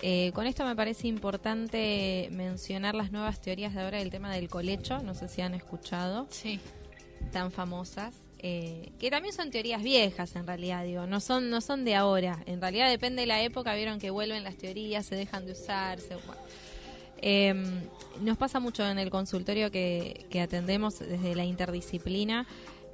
[0.00, 4.48] Eh, con esto me parece importante mencionar las nuevas teorías de ahora del tema del
[4.48, 6.28] colecho, no sé si han escuchado.
[6.30, 6.60] Sí.
[7.32, 8.27] Tan famosas.
[8.40, 12.42] Eh, que también son teorías viejas en realidad, digo, no son, no son de ahora.
[12.46, 15.98] En realidad depende de la época, vieron que vuelven las teorías, se dejan de usar.
[17.20, 17.80] Em,
[18.20, 22.46] nos pasa mucho en el consultorio que, que atendemos desde la interdisciplina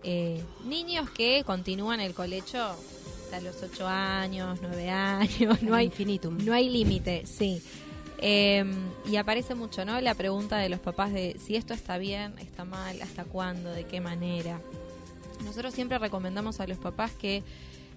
[0.06, 2.76] eh, niños que continúan el colecho
[3.24, 6.36] hasta los 8 años, 9 años, no hay infinitum.
[6.44, 7.62] No hay límite, sí.
[8.18, 8.70] Em,
[9.06, 9.98] y aparece mucho, ¿no?
[10.02, 13.84] La pregunta de los papás de si esto está bien, está mal, hasta cuándo, de
[13.84, 14.60] qué manera.
[15.44, 17.42] Nosotros siempre recomendamos a los papás que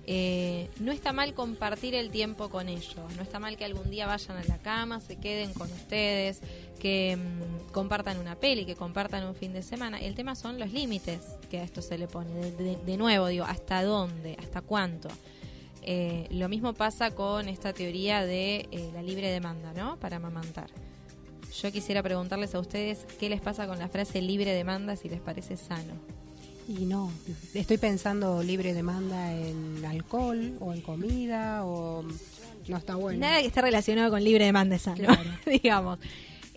[0.09, 4.07] eh, no está mal compartir el tiempo con ellos, no está mal que algún día
[4.07, 6.39] vayan a la cama, se queden con ustedes,
[6.79, 9.99] que mm, compartan una peli, que compartan un fin de semana.
[9.99, 11.19] El tema son los límites
[11.51, 12.29] que a esto se le pone.
[12.51, 14.37] De, nuevo, digo, ¿hasta dónde?
[14.39, 15.09] ¿Hasta cuánto?
[15.81, 19.99] Eh, lo mismo pasa con esta teoría de eh, la libre demanda, ¿no?
[19.99, 20.69] Para amamantar.
[21.61, 25.19] Yo quisiera preguntarles a ustedes qué les pasa con la frase libre demanda, si les
[25.19, 25.95] parece sano.
[26.67, 27.11] Y no,
[27.53, 32.03] estoy pensando libre demanda en alcohol o en comida o
[32.67, 33.19] no está bueno.
[33.19, 35.07] Nada que esté relacionado con libre demanda es sano,
[35.45, 35.99] digamos.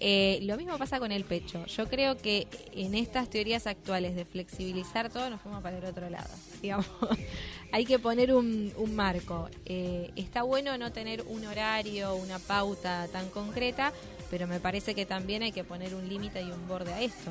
[0.03, 1.65] Eh, lo mismo pasa con el pecho.
[1.67, 6.09] Yo creo que en estas teorías actuales de flexibilizar todo nos fuimos para el otro
[6.09, 6.31] lado.
[6.63, 6.87] Digamos,
[7.73, 9.49] hay que poner un, marco.
[9.67, 13.93] Eh, está bueno no tener un horario, una pauta tan concreta,
[14.31, 17.31] pero me parece que también hay que poner un límite y un borde a esto.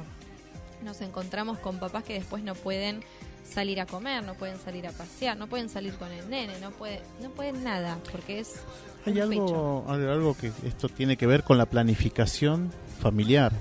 [0.84, 3.04] Nos encontramos con papás que después no pueden
[3.44, 6.72] salir a comer, no pueden salir a pasear, no pueden salir con el nene, no
[6.72, 8.62] puede, no pueden nada, porque es
[9.06, 13.52] hay algo, algo que esto tiene que ver con la planificación familiar.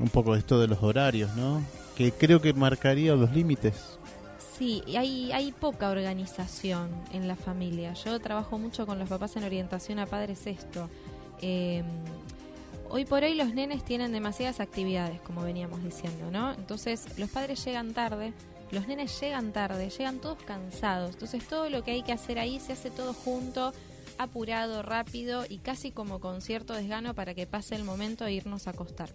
[0.00, 1.62] Un poco esto de los horarios, ¿no?
[1.96, 3.98] Que creo que marcaría los límites.
[4.56, 7.94] Sí, hay, hay poca organización en la familia.
[7.94, 10.88] Yo trabajo mucho con los papás en orientación a padres esto.
[11.40, 11.84] Em,
[12.90, 16.52] hoy por hoy los nenes tienen demasiadas actividades, como veníamos diciendo, ¿no?
[16.52, 18.32] Entonces los padres llegan tarde,
[18.70, 21.12] los nenes llegan tarde, llegan todos cansados.
[21.14, 23.72] Entonces todo lo que hay que hacer ahí se hace todo junto
[24.18, 28.66] apurado, rápido y casi como con cierto desgano para que pase el momento de irnos
[28.66, 29.10] a acostar.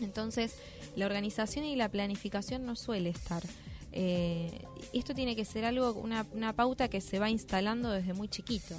[0.00, 0.56] Entonces,
[0.96, 3.42] la organización y la planificación no suele estar.
[3.92, 8.76] Eh, esto tiene que ser algo, una, pauta que se va instalando desde muy chiquito.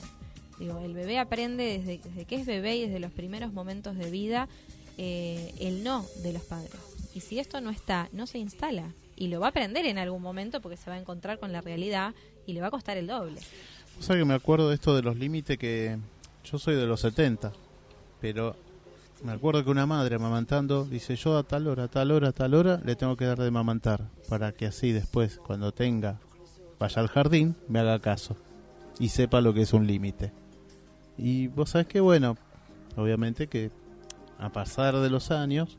[0.59, 4.49] El bebé aprende desde, que es bebé y desde los primeros momentos de vida
[4.97, 6.73] eh, el no de los padres.
[7.13, 8.93] Y si esto no está, no se instala.
[9.15, 11.61] Y lo va a aprender en algún momento porque se va a encontrar con la
[11.61, 12.13] realidad
[12.45, 13.39] y le va a costar el doble.
[13.99, 15.97] O sea que me acuerdo de esto de los límites que
[16.43, 17.51] yo soy de los 70,
[18.21, 18.55] pero
[19.23, 22.31] me acuerdo que una madre amamantando dice yo a tal hora, a tal hora, a
[22.31, 26.19] tal hora le tengo que dar de amamantar para que así después cuando tenga
[26.79, 28.37] vaya al jardín me haga caso
[28.99, 30.31] y sepa lo que es un límite.
[31.21, 32.37] Y vos sabés que bueno,
[32.95, 33.71] obviamente que
[34.39, 35.77] a pasar de los años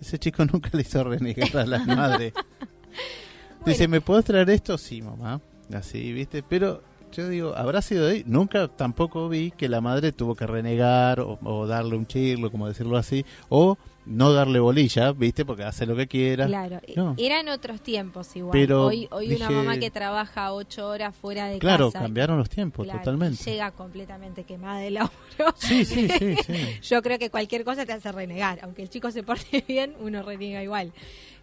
[0.00, 2.32] ese chico nunca le hizo renegar a la madre.
[3.66, 4.76] Dice, ¿me puedes traer esto?
[4.76, 5.40] Sí, mamá.
[5.72, 6.42] Así, ¿viste?
[6.42, 6.82] Pero
[7.12, 8.22] yo digo, ¿habrá sido ahí?
[8.26, 12.98] Nunca tampoco vi que la madre tuvo que renegar o, darle un chirlo, como decirlo
[12.98, 15.44] así, o no darle bolilla, ¿viste?
[15.44, 16.46] Porque hace lo que quiera.
[16.46, 16.80] Claro,
[17.16, 18.52] eran otros tiempos igual.
[18.52, 21.60] Pero hoy hoy una mamá que trabaja ocho horas fuera de casa.
[21.60, 23.42] Claro, cambiaron los tiempos, totalmente.
[23.44, 25.12] Llega completamente quemada de laburo.
[25.56, 26.78] Sí, sí, sí, sí.
[26.82, 28.58] Yo creo que cualquier cosa te hace renegar.
[28.62, 30.92] Aunque el chico se porte bien, uno reniega igual.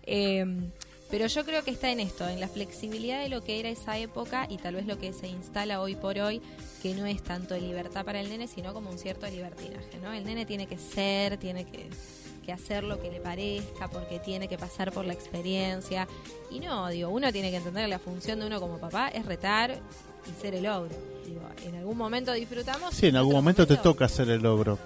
[0.03, 0.45] Eh,
[1.09, 3.97] Pero yo creo que está en esto, en la flexibilidad de lo que era esa
[3.97, 6.41] época y tal vez lo que se instala hoy por hoy,
[6.81, 10.13] que no es tanto libertad para el nene, sino como un cierto libertinaje, ¿no?
[10.13, 11.89] El nene tiene que ser, tiene que,
[12.49, 16.07] hacer lo que le parezca, porque tiene que pasar por la experiencia.
[16.49, 19.25] Y no, digo, uno tiene que entender que la función de uno como papá es
[19.25, 19.79] retar
[20.27, 20.95] y ser el ogro.
[21.25, 22.93] Digo, en algún momento disfrutamos.
[22.93, 24.77] Sí, en algún momento, te toca ser el ogro.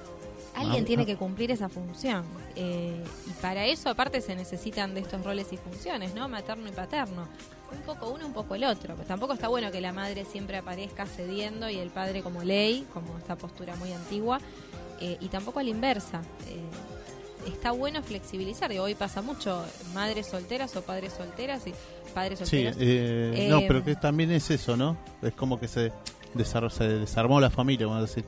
[0.56, 2.24] Alguien tiene que cumplir esa función.
[2.56, 6.30] Eh, y para eso, aparte, se necesitan de estos roles y funciones, ¿no?
[6.30, 7.28] Materno y paterno.
[7.72, 8.95] Un poco uno, un poco el otro.
[8.95, 12.88] Pero tampoco está bueno que la madre siempre aparezca cediendo y el padre como ley,
[12.93, 14.39] como esta postura muy antigua.
[15.01, 16.22] Eh, y tampoco a la inversa.
[16.47, 16.62] Eh,
[17.46, 18.72] está bueno flexibilizar.
[18.72, 21.74] y hoy pasa mucho madres solteras o padres solteras y
[22.14, 22.76] padres solteros.
[22.76, 24.98] Sí, no, pero que también es eso, ¿no?
[25.22, 25.91] Es como que se,
[26.70, 28.26] se desarmó la familia, vamos a decir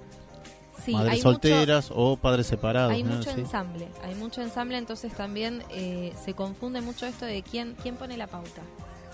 [0.94, 2.92] madres solteras o padres separados.
[2.92, 7.76] Hay mucho ensamble, hay mucho ensamble, entonces también eh, se confunde mucho esto de quién,
[7.82, 8.62] quién pone la pauta.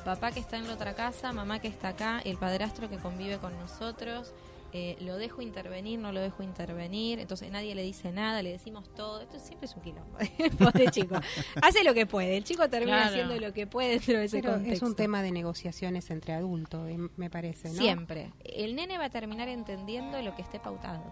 [0.05, 3.37] Papá que está en la otra casa, mamá que está acá, el padrastro que convive
[3.37, 4.33] con nosotros.
[4.75, 8.91] Eh, lo dejo intervenir, no lo dejo intervenir, entonces nadie le dice nada, le decimos
[8.95, 10.17] todo, esto siempre es un quilombo,
[10.57, 11.15] pobre chico,
[11.61, 14.55] hace lo que puede, el chico termina haciendo lo que puede dentro de ese Pero
[14.55, 17.75] Es un tema de negociaciones entre adultos, eh, me parece, ¿no?
[17.75, 21.03] Siempre, el nene va a terminar entendiendo lo que esté pautado.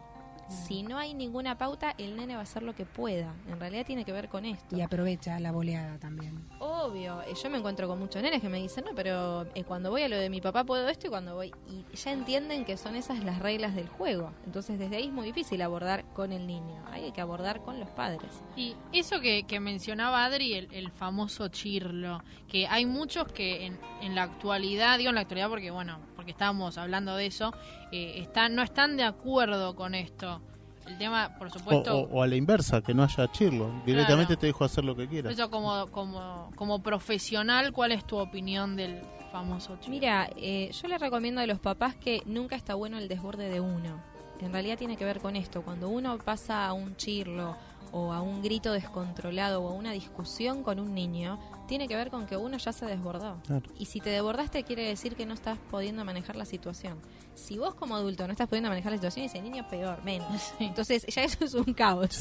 [0.48, 3.34] Si no hay ninguna pauta, el nene va a hacer lo que pueda.
[3.48, 4.76] En realidad tiene que ver con esto.
[4.76, 6.46] Y aprovecha la boleada también.
[6.60, 7.22] Obvio.
[7.22, 10.04] Eh, yo me encuentro con muchos nenes que me dicen, no, pero eh, cuando voy
[10.04, 11.54] a lo de mi papá puedo esto y cuando voy...
[11.68, 14.34] Y ya entienden que son esas las reglas del juego.
[14.46, 16.84] Entonces desde ahí es muy difícil abordar con el niño.
[16.92, 18.32] hay que abordar con los padres.
[18.56, 24.24] Y eso que, mencionaba Adri, el, famoso chirlo, que hay muchos que en, en la
[24.24, 27.52] actualidad, digo en la actualidad porque, bueno, porque estábamos hablando de eso,
[27.92, 30.40] eh, están, no están de acuerdo con esto.
[30.86, 31.98] El tema, por supuesto...
[31.98, 33.72] O, a la inversa, que no haya chirlo.
[33.88, 35.34] Directamente te dejo hacer lo que quieras.
[35.34, 39.02] Eso como, como, como profesional, ¿cuál es tu opinión del
[39.32, 39.96] famoso chirlo?
[39.96, 43.60] Mira, eh, yo le recomiendo a los papás que nunca está bueno el desborde de
[43.60, 44.00] uno.
[44.42, 45.64] En realidad tiene que ver con esto.
[45.64, 47.58] Cuando uno pasa a un chirlo
[47.92, 52.10] o a un grito descontrolado o a una discusión con un niño, tiene que ver
[52.10, 53.38] con que uno ya se desbordó.
[53.78, 57.00] Y si te desbordaste quiere decir que no estás pudiendo manejar la situación.
[57.34, 60.54] Si vos como adulto no estás pudiendo manejar la situación, ese niño peor, menos.
[60.60, 62.20] Entonces ya eso es un caos.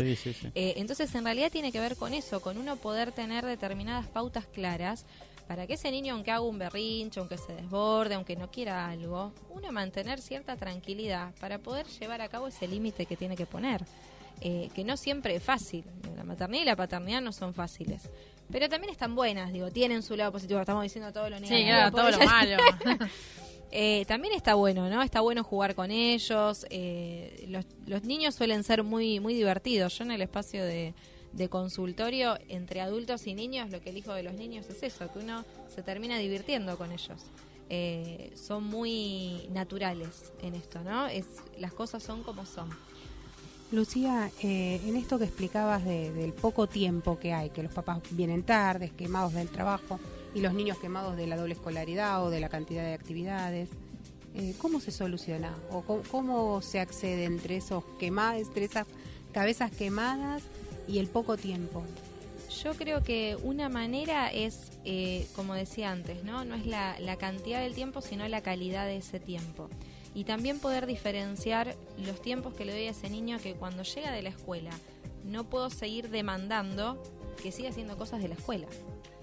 [0.54, 4.46] Eh, entonces en realidad tiene que ver con eso, con uno poder tener determinadas pautas
[4.46, 5.04] claras
[5.50, 9.32] para que ese niño, aunque haga un berrinche, aunque se desborde, aunque no quiera algo,
[9.48, 13.84] uno mantener cierta tranquilidad para poder llevar a cabo ese límite que tiene que poner.
[14.40, 15.84] Eh, que no siempre es fácil.
[16.16, 18.08] La maternidad y la paternidad no son fáciles.
[18.50, 20.60] Pero también están buenas, digo, tienen su lado positivo.
[20.60, 21.58] Estamos diciendo todo lo negativo.
[21.58, 22.56] Sí, claro, todo lo malo.
[23.72, 25.00] Eh, también está bueno, ¿no?
[25.00, 26.66] Está bueno jugar con ellos.
[26.70, 27.46] Eh,
[27.86, 29.96] los, niños suelen ser muy, muy divertidos.
[29.96, 30.92] Yo en el espacio de,
[31.48, 35.44] consultorio entre adultos y niños, lo que elijo de los niños es eso, que uno
[35.72, 37.22] se termina divirtiendo con ellos.
[38.34, 41.06] son muy naturales en esto, ¿no?
[41.06, 41.26] Es,
[41.56, 42.70] las cosas son como son.
[43.72, 48.42] Lucía, eh, en esto que explicabas del poco tiempo que hay, que los papás vienen
[48.42, 50.00] tardes, quemados del trabajo,
[50.34, 53.68] y los niños quemados de la doble escolaridad o de la cantidad de actividades,
[54.34, 55.54] eh, ¿cómo se soluciona?
[55.70, 58.88] ¿O cómo, se accede entre, esos quemados, entre esas
[59.32, 60.42] cabezas quemadas
[60.88, 61.84] y el poco tiempo?
[62.64, 66.44] Yo creo que una manera es, eh, como decía antes, ¿no?
[66.44, 69.68] No es la, la cantidad del tiempo, sino la calidad de ese tiempo
[70.14, 74.10] y también poder diferenciar los tiempos que le doy a ese niño que cuando llega
[74.10, 74.70] de la escuela
[75.24, 77.00] no puedo seguir demandando
[77.42, 78.66] que siga haciendo cosas de la escuela.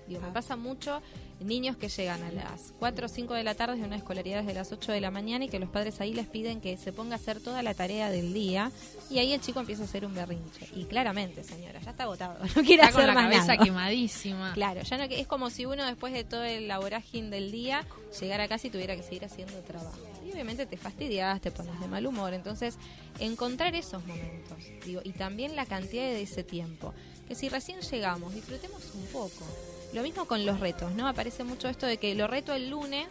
[0.07, 1.01] Digo, me pasa mucho
[1.39, 4.53] niños que llegan a las 4 o 5 de la tarde de una escolaridad desde
[4.53, 7.13] las 8 de la mañana y que los padres ahí les piden que se ponga
[7.13, 8.71] a hacer toda la tarea del día
[9.09, 10.67] y ahí el chico empieza a hacer un berrinche.
[10.75, 14.53] Y claramente, señora, ya está agotado, no quiere hacer con la cabeza quemadísima.
[14.53, 17.85] Claro, ya no es como si uno después de todo el laborajín del día
[18.19, 19.97] llegara a casa y tuviera que seguir haciendo trabajo.
[20.25, 22.77] Y obviamente te fastidias, te pones de mal humor, entonces
[23.19, 26.93] encontrar esos momentos, digo, y también la cantidad de ese tiempo,
[27.27, 29.45] que si recién llegamos, disfrutemos un poco
[29.93, 31.07] lo mismo con los retos, ¿no?
[31.07, 33.07] Aparece mucho esto de que lo reto el lunes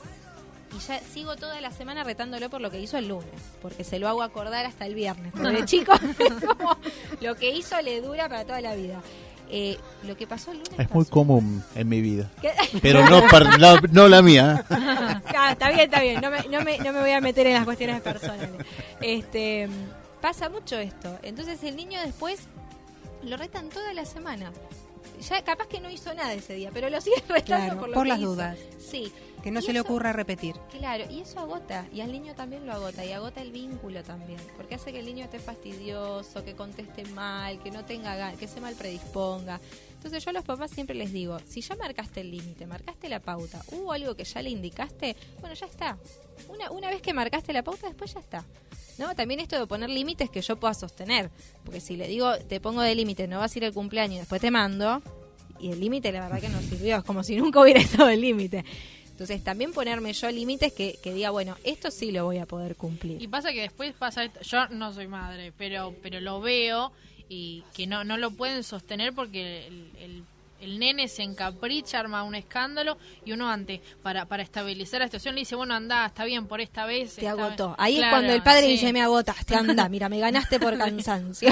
[0.74, 3.98] y ya sigo toda la semana retándolo por lo que hizo el lunes, porque se
[3.98, 5.32] lo hago acordar hasta el viernes.
[5.32, 5.92] Porque chico,
[7.20, 9.00] lo que hizo le dura para toda la vida.
[9.48, 12.28] Eh, lo que pasó el lunes es muy común en mi vida,
[12.82, 13.22] pero no,
[13.92, 14.64] no, la mía.
[15.38, 16.20] Ah, está bien, está bien.
[16.20, 18.50] No me, no, me, no me voy a meter en las cuestiones personales.
[19.00, 19.68] Este,
[20.20, 21.18] pasa mucho esto.
[21.22, 22.40] Entonces el niño después
[23.22, 24.50] lo retan toda la semana
[25.20, 28.06] ya capaz que no hizo nada ese día, pero lo sigue retando por, lo por
[28.06, 28.58] las dudas.
[28.78, 29.12] Sí.
[29.42, 30.56] Que no se le ocurra repetir.
[30.76, 34.40] Claro, y eso agota, y al niño también lo agota, y agota el vínculo también,
[34.56, 38.48] porque hace que el niño esté fastidioso, que conteste mal, que no tenga ganas, que
[38.48, 39.60] se mal predisponga.
[40.06, 43.18] Entonces yo a los papás siempre les digo, si ya marcaste el límite, marcaste la
[43.18, 45.98] pauta, hubo algo que ya le indicaste, bueno, ya está.
[46.48, 48.44] Una, una vez que marcaste la pauta, después ya está.
[48.98, 49.16] ¿No?
[49.16, 51.28] También esto de poner límites que yo pueda sostener.
[51.64, 54.18] Porque si le digo, te pongo de límite, no vas a ir al cumpleaños y
[54.20, 55.02] después te mando,
[55.58, 58.20] y el límite la verdad que no sirvió, es como si nunca hubiera estado el
[58.20, 58.64] límite.
[59.10, 62.76] Entonces también ponerme yo límites que, que diga, bueno, esto sí lo voy a poder
[62.76, 63.20] cumplir.
[63.20, 66.92] Y pasa que después pasa esto, yo no soy madre, pero pero lo veo
[67.28, 70.24] y que no no lo pueden sostener porque el, el,
[70.60, 75.34] el nene se encapricha, arma un escándalo y uno antes, para, para estabilizar la situación,
[75.34, 77.14] le dice, bueno, anda, está bien por esta vez.
[77.16, 77.68] Te esta agotó.
[77.70, 77.76] vez".
[77.78, 78.68] Ahí es cuando el padre sí.
[78.72, 81.50] dice, me agotaste, anda, mira, me ganaste por cansancio.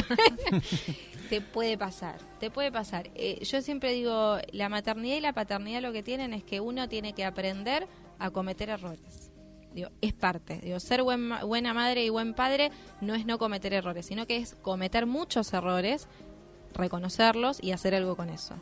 [1.29, 3.11] te puede pasar, te puede pasar.
[3.14, 6.89] Eh, yo siempre digo, la maternidad y la paternidad lo que tienen es que uno
[6.89, 7.87] tiene que aprender
[8.18, 9.31] a cometer errores.
[9.75, 10.61] Digo, es parte.
[10.62, 12.70] Digo, ser buen buena madre y buen padre
[13.01, 16.07] no es no cometer errores, sino que es cometer muchos errores,
[16.75, 18.55] reconocerlos y hacer algo con eso.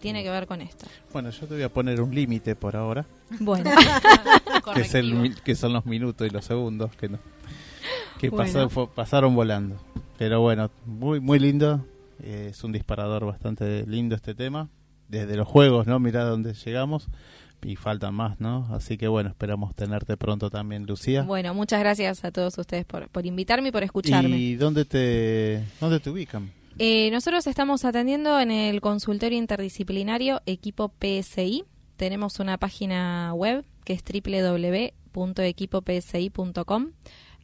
[0.00, 0.86] Tiene que ver con esto.
[1.12, 3.06] Bueno, yo te voy a poner un límite por ahora,
[3.40, 3.70] Bueno,
[4.74, 7.18] que, es el que son los minutos y los segundos que no,
[8.18, 8.44] que Bueno.
[8.52, 9.76] pasó- fue- pasaron volando.
[10.18, 11.84] Pero bueno, muy muy lindo.
[12.22, 14.68] eh, es un disparador bastante lindo este tema.
[15.08, 16.00] Desde los juegos, ¿no?
[16.00, 17.06] Mirá dónde llegamos.
[17.62, 18.68] Y faltan más, ¿no?
[18.72, 21.22] Así que bueno, esperamos tenerte pronto también, Lucía.
[21.22, 24.36] bueno, muchas gracias a todos ustedes por, por invitarme y por escucharme.
[24.36, 26.50] ¿Y dónde te, dónde te ubican?
[26.78, 31.64] Eh, nosotros estamos atendiendo en el consultorio interdisciplinario Equipo PSI.
[31.96, 36.90] Tenemos una página web que es www.equipopsi.com.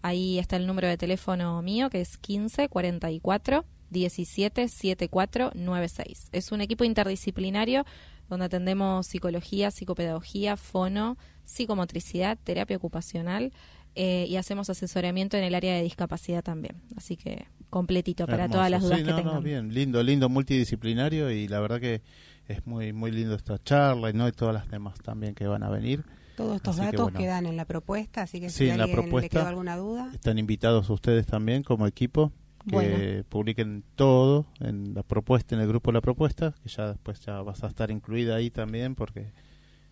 [0.03, 6.29] Ahí está el número de teléfono mío que es 15 44 17 74 96.
[6.33, 7.87] Es un equipo interdisciplinario
[8.33, 13.53] donde atendemos psicología, psicopedagogía, fono, psicomotricidad, terapia ocupacional
[13.95, 16.77] eh, y hacemos asesoramiento en el área de discapacidad también.
[16.97, 18.57] Así que completito para Hermoso.
[18.57, 19.43] todas las dudas Sí, que no, no, tengan.
[19.45, 22.01] bien, lindo, lindo, multidisciplinario y la verdad que
[22.49, 25.63] es muy muy lindo esta charla y no y todas las demás también que van
[25.63, 26.03] a venir.
[26.37, 27.19] Todos estos Así que, datos bueno.
[27.19, 29.29] quedan en la propuesta, así que Sí, si en la alguien le propuesta.
[29.41, 32.33] quedó alguna duda, Están invitados ustedes también como equipo
[32.69, 33.25] que Bueno.
[33.29, 37.63] publiquen todo en la propuesta, en el grupo La Propuesta, que ya después ya vas
[37.65, 39.33] a estar incluida ahí también porque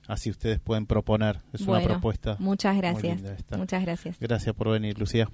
[0.07, 1.41] así ustedes pueden proponer.
[1.53, 2.37] Es Bueno, una propuesta.
[2.39, 3.17] Muchas muy gracias.
[3.17, 3.57] linda esta.
[3.57, 4.19] Muchas gracias.
[4.21, 5.29] Gracias por venir, Lucía.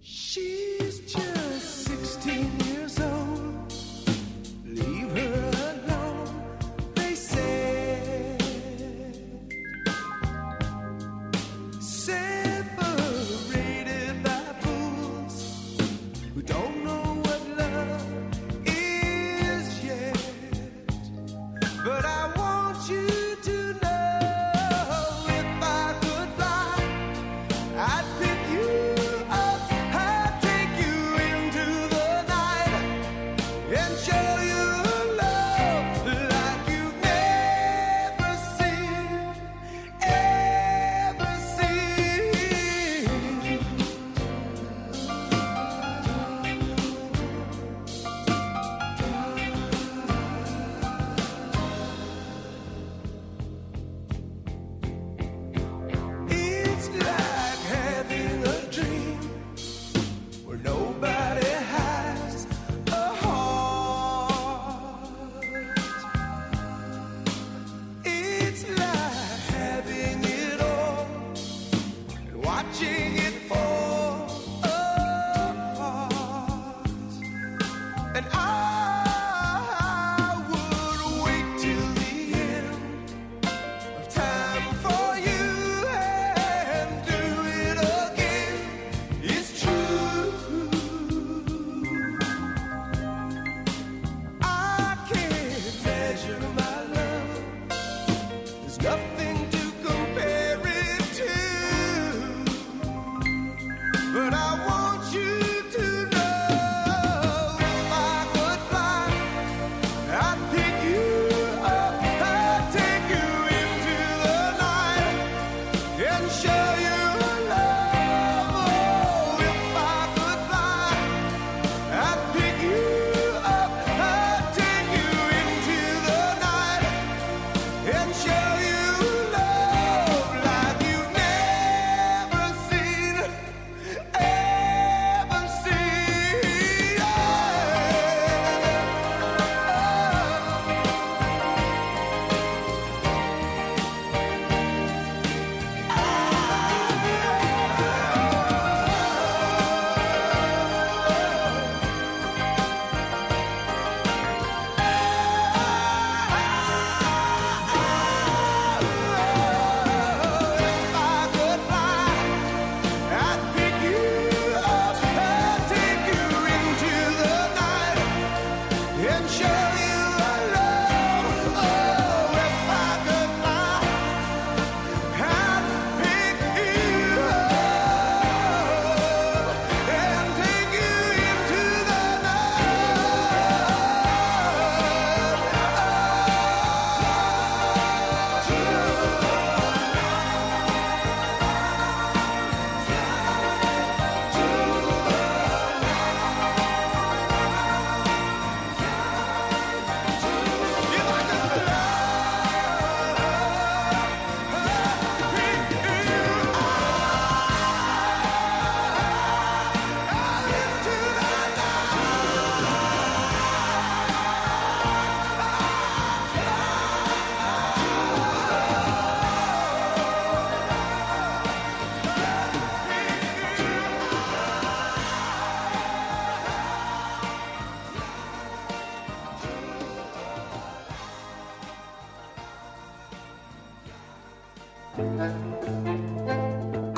[0.00, 1.47] She's just